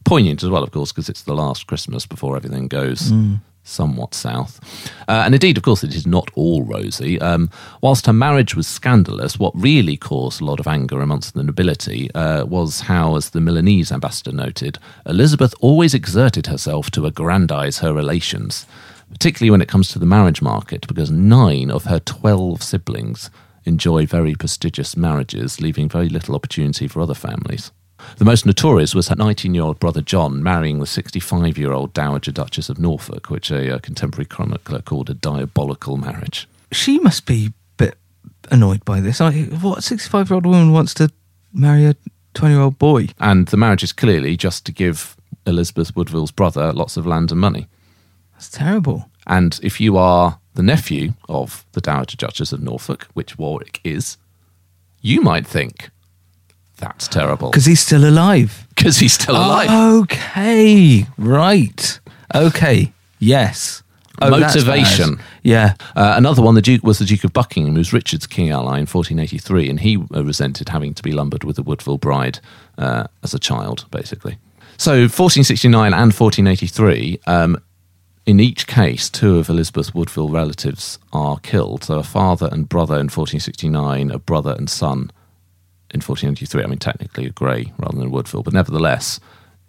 [0.04, 3.40] Poignant as well, of course, because it's the last Christmas before everything goes mm.
[3.64, 4.60] Somewhat south.
[5.08, 7.20] Uh, and indeed, of course, it is not all rosy.
[7.20, 7.50] Um,
[7.80, 12.10] whilst her marriage was scandalous, what really caused a lot of anger amongst the nobility
[12.14, 17.92] uh, was how, as the Milanese ambassador noted, Elizabeth always exerted herself to aggrandize her
[17.92, 18.66] relations,
[19.10, 23.30] particularly when it comes to the marriage market, because nine of her 12 siblings
[23.64, 27.70] enjoy very prestigious marriages, leaving very little opportunity for other families.
[28.18, 31.92] The most notorious was her 19 year old brother John marrying the 65 year old
[31.92, 36.48] Dowager Duchess of Norfolk, which a, uh contemporary chronicler called a diabolical marriage.
[36.70, 37.98] she must be a bit
[38.50, 39.20] annoyed by this.
[39.20, 41.10] I, what 65 year old woman wants to
[41.52, 41.96] marry a
[42.34, 43.08] 20 year old boy.
[43.18, 47.40] And the marriage is clearly just to give Elizabeth Woodville's brother lots of land and
[47.40, 47.68] money.
[48.32, 49.08] That's terrible.
[49.26, 54.16] And if you are the nephew of the Dowager Duchess of Norfolk, which Warwick is,
[55.00, 55.90] you might think
[56.82, 58.66] that's terrible Because he's still alive.
[58.74, 59.70] because he's still alive.
[60.02, 61.06] Okay.
[61.16, 62.00] Right.
[62.34, 62.92] Okay.
[63.18, 63.82] Yes.
[64.20, 65.14] Oh, that's Motivation.
[65.16, 65.24] bad.
[65.42, 65.74] Yeah.
[65.96, 68.74] Uh, another one, the Duke was the Duke of Buckingham, who was Richard's king ally
[68.78, 72.38] in 1483, and he uh, resented having to be lumbered with the Woodville bride
[72.78, 74.38] uh, as a child, basically.
[74.76, 77.56] So 1469 and 1483, um,
[78.26, 81.84] in each case, two of Elizabeth Woodville relatives are killed.
[81.84, 85.10] So a father and brother in 1469, a brother and son
[85.92, 86.62] in 1483.
[86.62, 89.20] I mean, technically a Grey rather than a Woodville, but nevertheless,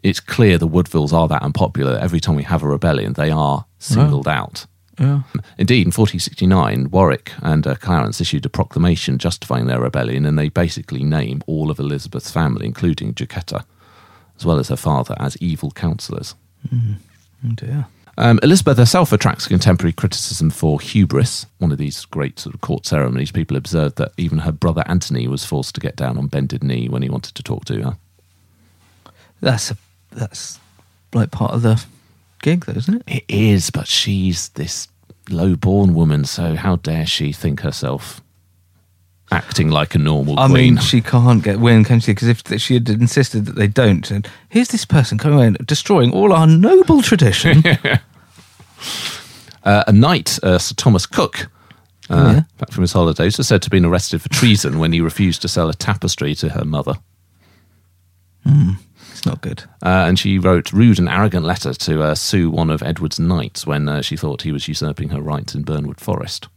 [0.01, 1.97] it's clear the Woodvilles are that unpopular.
[1.97, 4.65] Every time we have a rebellion, they are singled out.
[4.99, 5.24] Yeah.
[5.57, 10.49] Indeed, in 1469, Warwick and uh, Clarence issued a proclamation justifying their rebellion, and they
[10.49, 13.65] basically name all of Elizabeth's family, including Jacquetta,
[14.38, 16.36] as well as her father, as evil counsellors.
[17.45, 17.88] Oh dear.
[18.18, 21.47] Um, Elizabeth herself attracts contemporary criticism for hubris.
[21.57, 25.28] One of these great sort of court ceremonies, people observed that even her brother Anthony
[25.28, 27.97] was forced to get down on bended knee when he wanted to talk to her.
[29.41, 29.78] That's a,
[30.11, 30.59] that's
[31.14, 31.84] like part of the
[32.41, 33.03] gig, though, isn't it?
[33.07, 34.88] It is, but she's this
[35.30, 38.22] low-born woman, so how dare she think herself
[39.34, 40.75] acting like a normal I queen?
[40.75, 42.11] mean, she can't get win, can she?
[42.13, 46.11] Because if she had insisted that they don't, and here's this person coming in destroying
[46.13, 47.63] all our noble tradition.
[49.63, 51.43] Uh, a knight, uh, Sir Thomas Cook,
[52.09, 52.41] uh, Oh, yeah?
[52.57, 55.41] back from his holidays, was said to have been arrested for treason when he refused
[55.43, 56.95] to sell a tapestry to her mother.
[58.45, 59.63] it's not good.
[59.81, 63.65] Uh, and she wrote rude and arrogant letter to uh, sue one of Edward's knights
[63.65, 66.49] when uh, she thought he was usurping her rights in Bernwood Forest.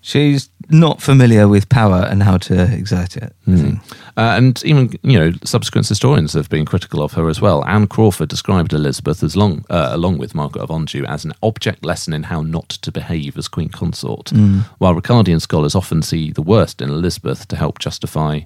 [0.00, 3.34] She's not familiar with power and how to exert it.
[3.44, 3.80] Think.
[4.16, 7.64] Uh, and even, you know, subsequent historians have been critical of her as well.
[7.64, 11.84] Anne Crawford described Elizabeth as long, uh, along with Margaret of Anjou, as an object
[11.84, 14.30] lesson in how not to behave as queen consort,
[14.78, 18.40] while Ricardian scholars often see the worst in Elizabeth to help justify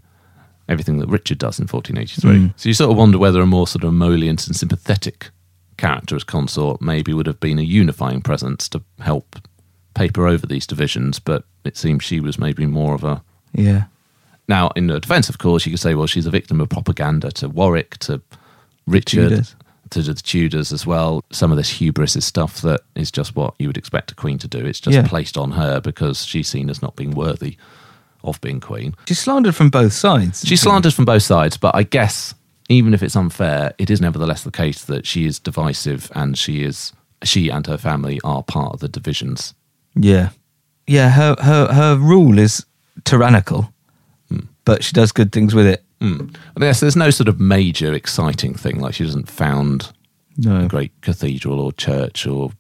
[0.69, 2.53] everything that Richard does in 1483.
[2.57, 5.31] So you sort of wonder whether a more sort of emollient and sympathetic
[5.77, 9.37] character as consort maybe would have been a unifying presence to help
[9.97, 13.23] paper over these divisions, but it seems she was maybe more of a
[13.55, 13.85] Yeah.
[14.47, 17.31] now, in the defence, of course, you could say, well, she's a victim of propaganda
[17.33, 18.21] to Warwick, to
[18.87, 19.57] Richard, Tudors.
[19.91, 21.25] to the Tudors as well.
[21.33, 24.39] Some of this hubris is stuff that is just what you would expect a queen
[24.39, 24.59] to do.
[24.65, 25.09] It's just Yeah.
[25.09, 27.57] placed on her because she's seen as not being worthy
[28.23, 28.95] of being queen.
[29.09, 30.43] She's slandered from both sides.
[30.47, 32.35] She's slandered from both sides, but I guess
[32.69, 36.63] even if it's unfair, it is nevertheless the case that she is divisive and she
[36.63, 36.93] is
[37.23, 39.55] she and her family are part of the divisions.
[39.97, 40.31] Yeah.
[40.87, 42.65] Yeah, her, her, her rule is
[43.05, 43.73] tyrannical,
[44.65, 45.83] but she does good things with it.
[46.01, 46.37] Mm.
[46.57, 49.93] I guess there's no sort of major exciting thing like she doesn't found
[50.37, 50.65] No.
[50.65, 52.51] a great cathedral or church or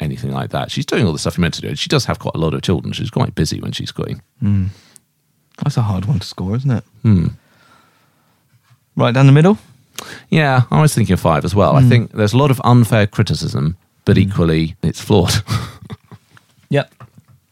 [0.00, 0.70] anything like that.
[0.70, 1.74] She's doing all the stuff you're meant to do.
[1.74, 2.92] She does have quite a lot of children.
[2.92, 4.22] She's quite busy when she's queen.
[5.62, 6.84] That's a hard one to score, isn't it?
[7.02, 7.26] Hmm.
[8.96, 9.58] Right down the middle?
[10.30, 11.74] Yeah, I was thinking five as well.
[11.76, 15.32] I think there's a lot of unfair criticism, but equally it's flawed.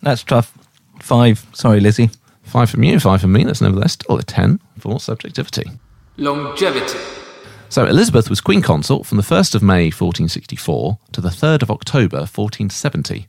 [0.07, 0.11] Yep.
[0.13, 0.57] That's tough.
[1.01, 1.47] Five.
[1.53, 2.11] Sorry, Lizzie.
[2.43, 3.45] five from you, five from me.
[3.45, 5.71] That's nevertheless still a 10 for subjectivity.
[6.17, 6.99] Longevity.
[7.69, 11.71] So Elizabeth was queen consort from the 1st of May 1464 to the 3rd of
[11.71, 13.27] October 1470.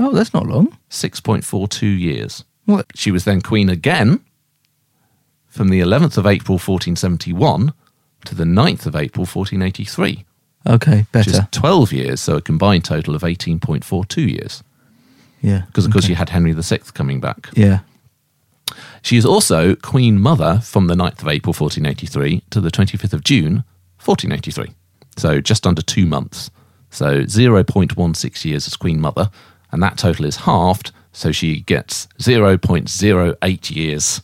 [0.00, 0.76] Oh, that's not long.
[0.90, 2.44] 6.42 years.
[2.66, 2.86] What?
[2.94, 4.20] She was then queen again
[5.46, 7.72] from the 11th of April 1471
[8.26, 10.24] to the 9th of April 1483,
[10.66, 11.48] Okay, which is better.
[11.50, 14.62] 12 years, so a combined total of 18.42 years.
[15.40, 15.62] Yeah.
[15.66, 16.12] Because, of course, okay.
[16.12, 17.48] you had Henry VI coming back.
[17.54, 17.80] Yeah.
[19.02, 23.24] She is also Queen Mother from the 9th of April 1483 to the 25th of
[23.24, 23.64] June
[24.04, 24.74] 1483.
[25.16, 26.50] So just under two months.
[26.90, 29.30] So 0.16 years as Queen Mother.
[29.72, 30.92] And that total is halved.
[31.12, 34.22] So she gets 0.08 years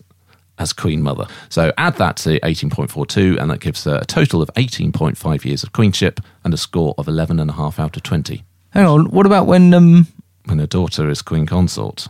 [0.58, 1.26] as Queen Mother.
[1.48, 5.72] So add that to 18.42, and that gives her a total of 18.5 years of
[5.72, 9.10] queenship and a score of 11.5 out of 20 Hang on.
[9.10, 10.08] What about when um
[10.46, 12.08] when her daughter is Queen Consort.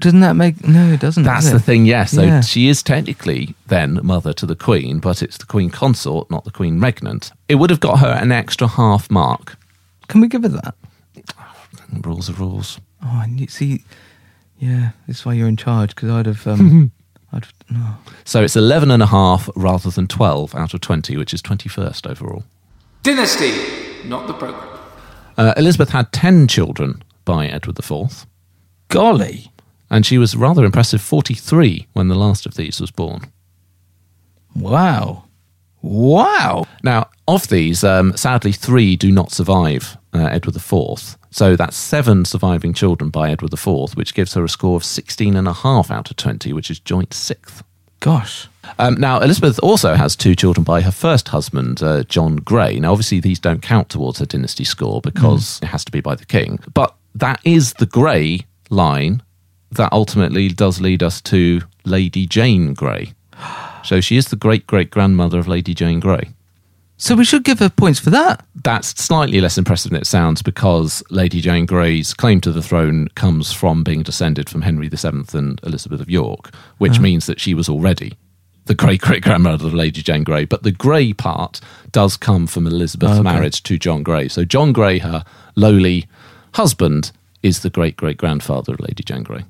[0.00, 1.24] doesn't that make no, it doesn't.
[1.24, 2.12] That's does the thing, yes.
[2.12, 2.40] So Yeah.
[2.40, 6.52] she is technically then mother to the Queen, but it's the Queen consort, not the
[6.52, 7.32] Queen regnant.
[7.48, 9.56] It would have got her an extra half mark.
[10.08, 10.74] Can we give her that?
[12.04, 12.78] Rules are rules.
[13.02, 13.82] Oh, and you see,
[14.58, 16.92] yeah, this is why you're in charge because I'd have, um,
[17.32, 17.96] I'd have, no.
[18.24, 22.08] So it's 11 and a half rather than 12 out of 20, which is 21st
[22.08, 22.44] overall.
[23.02, 23.52] Dynasty.
[24.04, 24.68] Not the program.
[25.36, 28.26] Uh, Elizabeth had 10 children by Edward IV,
[28.88, 29.52] Golly,
[29.90, 33.30] and she was rather impressive 43 when the last of these was born.
[34.56, 35.24] Wow.
[35.82, 36.64] Wow.
[36.82, 41.18] Now, of these, um, sadly, three do not survive uh, Edward IV.
[41.30, 45.90] So that's seven surviving children by Edward IV, which gives her a score of 16.5
[45.90, 47.62] out of 20, which is joint sixth.
[48.00, 48.48] Gosh.
[48.78, 52.78] Um, now, Elizabeth also has two children by her first husband, uh, John Grey.
[52.78, 56.14] Now, obviously, these don't count towards her dynasty score because it has to be by
[56.14, 56.58] the king.
[56.72, 58.40] But that is the Grey
[58.70, 59.22] line
[59.72, 63.12] that ultimately does lead us to Lady Jane Grey.
[63.84, 66.30] So she is the great great grandmother of Lady Jane Grey.
[67.00, 68.44] So we should give her points for that.
[68.64, 73.06] That's slightly less impressive than it sounds because Lady Jane Grey's claim to the throne
[73.14, 77.02] comes from being descended from Henry VII and Elizabeth of York, which uh-huh.
[77.02, 78.14] means that she was already
[78.64, 80.44] the great great grandmother of Lady Jane Grey.
[80.44, 81.60] But the Grey part
[81.92, 83.22] does come from Elizabeth's Okay.
[83.22, 84.26] marriage to John Grey.
[84.26, 86.06] So John Grey, her lowly
[86.54, 89.44] husband, is the great great grandfather of Lady Jane Grey.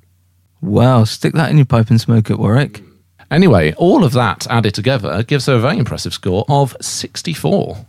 [0.60, 1.04] Wow.
[1.04, 2.82] Stick that in your pipe and smoke it, Warwick.
[3.30, 7.86] Anyway, all of that added together gives her a very impressive score of 64.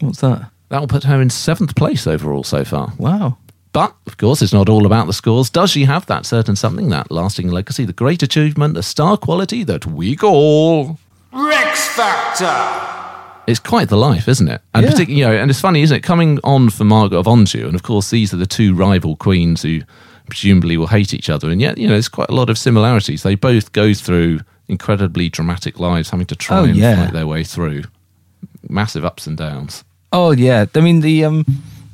[0.00, 0.50] What's that?
[0.68, 2.92] That will put her in seventh place overall so far.
[2.98, 3.38] Wow.
[3.72, 5.48] But, of course, it's not all about the scores.
[5.48, 9.64] Does she have that certain something, that lasting legacy, the great achievement, the star quality
[9.64, 10.98] that we call?
[11.32, 12.91] Rex Factor!
[13.46, 14.60] It's quite the life, isn't it?
[14.74, 14.90] And Yeah.
[14.92, 16.00] particularly, you know, and it's funny, isn't it?
[16.02, 19.62] Coming on for Margaret of Anjou, and of course, these are the two rival queens
[19.62, 19.80] who
[20.28, 23.22] presumably will hate each other, and yet, you know, there's quite a lot of similarities.
[23.24, 27.04] They both go through incredibly dramatic lives, having to try Oh, and yeah.
[27.04, 27.82] fight their way through
[28.68, 29.82] massive ups and downs.
[30.12, 30.66] Oh yeah.
[30.74, 31.44] I mean the um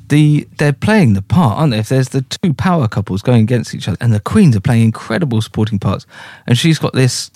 [0.09, 1.79] the they're playing the part, aren't they?
[1.79, 4.83] If there's the two power couples going against each other, and the queens are playing
[4.83, 6.05] incredible supporting parts,
[6.45, 7.31] and she's got this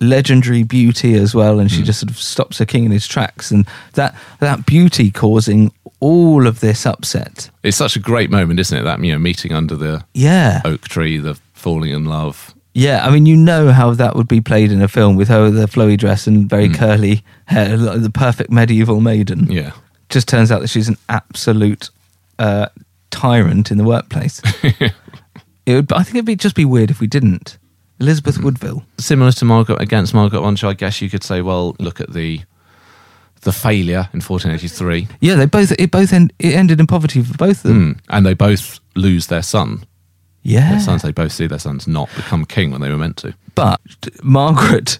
[0.00, 3.50] legendary beauty as well, and she just sort of stops her king in his tracks,
[3.50, 7.50] and that that beauty causing all of this upset.
[7.64, 8.82] It's such a great moment, isn't it?
[8.82, 12.54] That you know, meeting under the Yeah, oak tree, the falling in love.
[12.74, 13.04] yeah.
[13.04, 15.56] I mean, you know how that would be played in a film with her with
[15.56, 19.50] her flowy dress and very curly hair, like the perfect medieval maiden.
[19.50, 19.72] Yeah.
[20.08, 21.90] just turns out that she's an absolute
[22.38, 22.68] uh,
[23.10, 24.40] tyrant in the workplace.
[24.62, 24.92] it
[25.74, 27.58] would, I think it'd be just be weird if we didn't.
[28.00, 28.82] Elizabeth Woodville.
[28.98, 32.40] Similar to Margaret against Margaret Anjou, I guess you could say, well, look at the
[33.42, 37.36] the failure in 1483, Yeah, they both it both end, it ended in poverty for
[37.36, 37.94] both of them.
[37.94, 38.00] Mm.
[38.10, 39.84] and they both lose their son.
[40.42, 43.16] Yeah, Their sons, they both see their sons not become king when they were meant
[43.18, 43.34] to.
[43.54, 43.80] but
[44.24, 44.98] Margaret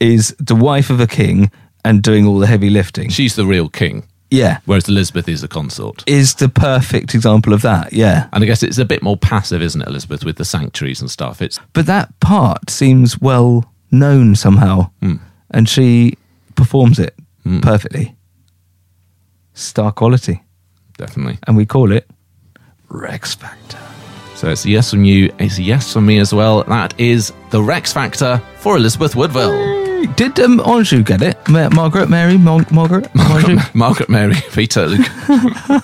[0.00, 1.50] is the wife of a king
[1.84, 3.08] and doing all the heavy lifting.
[3.08, 6.02] She's the real king, yeah, whereas Elizabeth is the consort.
[6.06, 7.92] is the perfect example of that.
[7.92, 11.00] Yeah, And I guess it's a bit more passive, isn't it, Elizabeth, with the sanctuaries
[11.00, 11.40] and stuff?
[11.40, 15.16] It's but that part seems well known somehow, hmm.
[15.50, 16.14] and she
[16.54, 17.14] performs it
[17.44, 17.60] hmm.
[17.60, 18.16] perfectly.
[19.54, 20.42] Star quality.
[20.98, 21.38] definitely.
[21.46, 22.08] and we call it
[22.88, 23.78] Rex Factor.
[24.34, 26.62] So it's a yes from you, it's a yes from me as well.
[26.64, 29.85] That is the Rex Factor for Elizabeth Woodville.
[30.14, 31.36] Did um, Anjou get it?
[31.48, 33.58] Ma- Margaret, Mary, Mar- Margaret, Anjou?
[33.74, 35.06] Margaret Mary Peter Luke.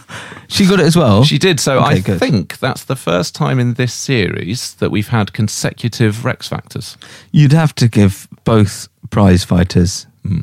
[0.48, 1.24] she got it as well.
[1.24, 1.58] She did.
[1.60, 2.18] So Okay, I good.
[2.18, 6.96] think that's the first time in this series that we've had consecutive Rex Factors.
[7.32, 10.40] You'd have to give both prize fighters Hmm.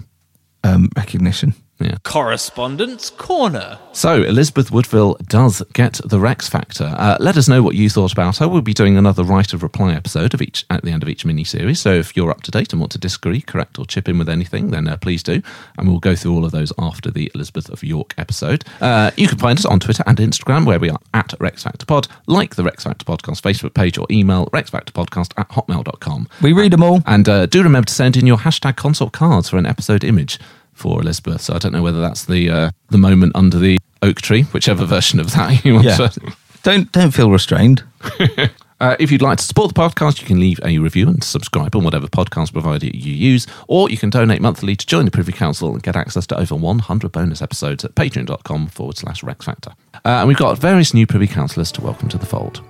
[0.64, 1.54] um, recognition.
[1.80, 1.98] Yeah.
[2.04, 3.80] Correspondence Corner.
[3.94, 6.94] So Elizabeth Woodville does get the Rex Factor.
[6.98, 8.48] Uh, let us know what you thought about her.
[8.48, 11.26] We'll be doing another right of reply episode of each at the end of each
[11.26, 11.80] mini series.
[11.80, 14.28] So if you're up to date and want to disagree, correct, or chip in with
[14.28, 15.42] anything, then uh, please do,
[15.78, 18.66] and we'll go through all of those after the Elizabeth of York episode.
[18.82, 21.86] Uh, you can find us on Twitter and Instagram, where we are at Rex Factor
[21.86, 22.08] Pod.
[22.28, 26.28] Like the Rex Factor Podcast Facebook page or email rexfactorpodcast at hotmail.com.
[26.42, 27.02] We read them all.
[27.06, 30.40] And uh, do remember to send in your hashtag consult cards for an episode image
[30.80, 31.42] for Elizabeth.
[31.42, 34.86] So I don't know whether that's the uh, the moment under the oak tree, whichever
[34.86, 35.86] version of that you want.
[35.86, 35.98] Yeah.
[36.08, 37.84] to- Don't don't feel restrained.
[38.82, 41.76] Uh, if you'd like to support the podcast, you can leave a review and subscribe
[41.76, 45.34] on whatever podcast provider you use, or you can donate monthly to join the Privy
[45.34, 49.72] Council and get access to over 100 bonus episodes at patreon.com forward slash Rex Factor.
[49.96, 52.62] Uh, and we've got various new Privy Councillors to welcome to the fold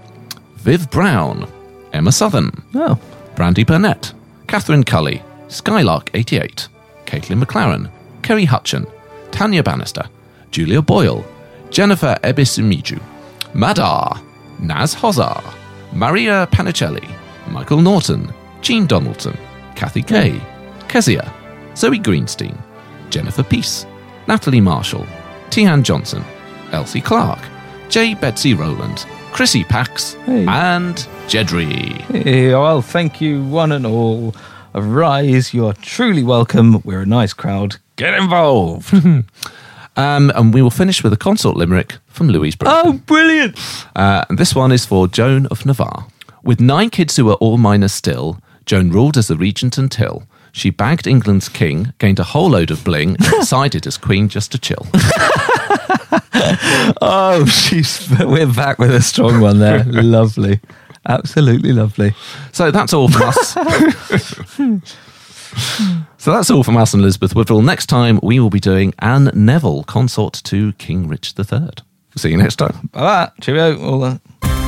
[0.55, 1.47] Viv Brown,
[1.93, 2.99] Emma Southern, Oh,
[3.35, 4.11] Brandy Burnett,
[4.47, 6.69] Catherine Cully, Skylark88,
[7.05, 7.91] Caitlin McLaren,
[8.21, 8.89] Kerry Hutchin,
[9.31, 10.03] Tanya Bannister,
[10.51, 11.23] Julia Boyle,
[11.69, 13.01] Jennifer Ebisimiju,
[13.53, 14.19] Madar,
[14.59, 15.43] Naz Hozar,
[15.93, 17.07] Maria Panicelli,
[17.49, 19.37] Michael Norton, Jean Donaldson,
[19.75, 20.39] Kathy Kay,
[20.87, 21.31] Kezia,
[21.75, 22.57] Zoe Greenstein,
[23.09, 23.85] Jennifer Peace,
[24.27, 25.05] Natalie Marshall,
[25.49, 26.23] Tian Johnson,
[26.71, 27.39] Elsie Clark,
[27.89, 28.13] J.
[28.13, 30.45] Betsy Rowland, Chrissy Pax, Hey.
[30.47, 30.95] and
[31.27, 31.93] Jedri.
[32.23, 34.35] Hey, well, thank you, one and all.
[34.75, 36.81] Arise, you're truly welcome.
[36.83, 37.77] We're a nice crowd.
[37.99, 38.93] Get involved.
[39.97, 42.81] Um, and we will finish with a consort limerick from Louise Brown.
[42.85, 43.57] oh, brilliant.
[43.97, 46.05] Uh, and this one is for Joan of Navarre.
[46.41, 50.23] With nine kids who were all minors still, Joan ruled as the regent until
[50.53, 54.53] She bagged England's king, gained a whole load of bling, and decided as queen just
[54.53, 54.87] to chill.
[57.01, 59.83] Oh, she's we're back with a strong one there.
[59.83, 60.59] lovely,
[61.07, 62.13] absolutely lovely.
[62.53, 63.55] So that's all from us.
[66.19, 67.63] So that's all from us and Elizabeth Woodville.
[67.63, 71.69] Next time we will be doing Anne Neville, consort to King Richard III.
[72.15, 72.89] See you next time.
[72.91, 73.31] Bye bye.
[73.41, 73.81] Cheerio.
[73.81, 74.58] All that.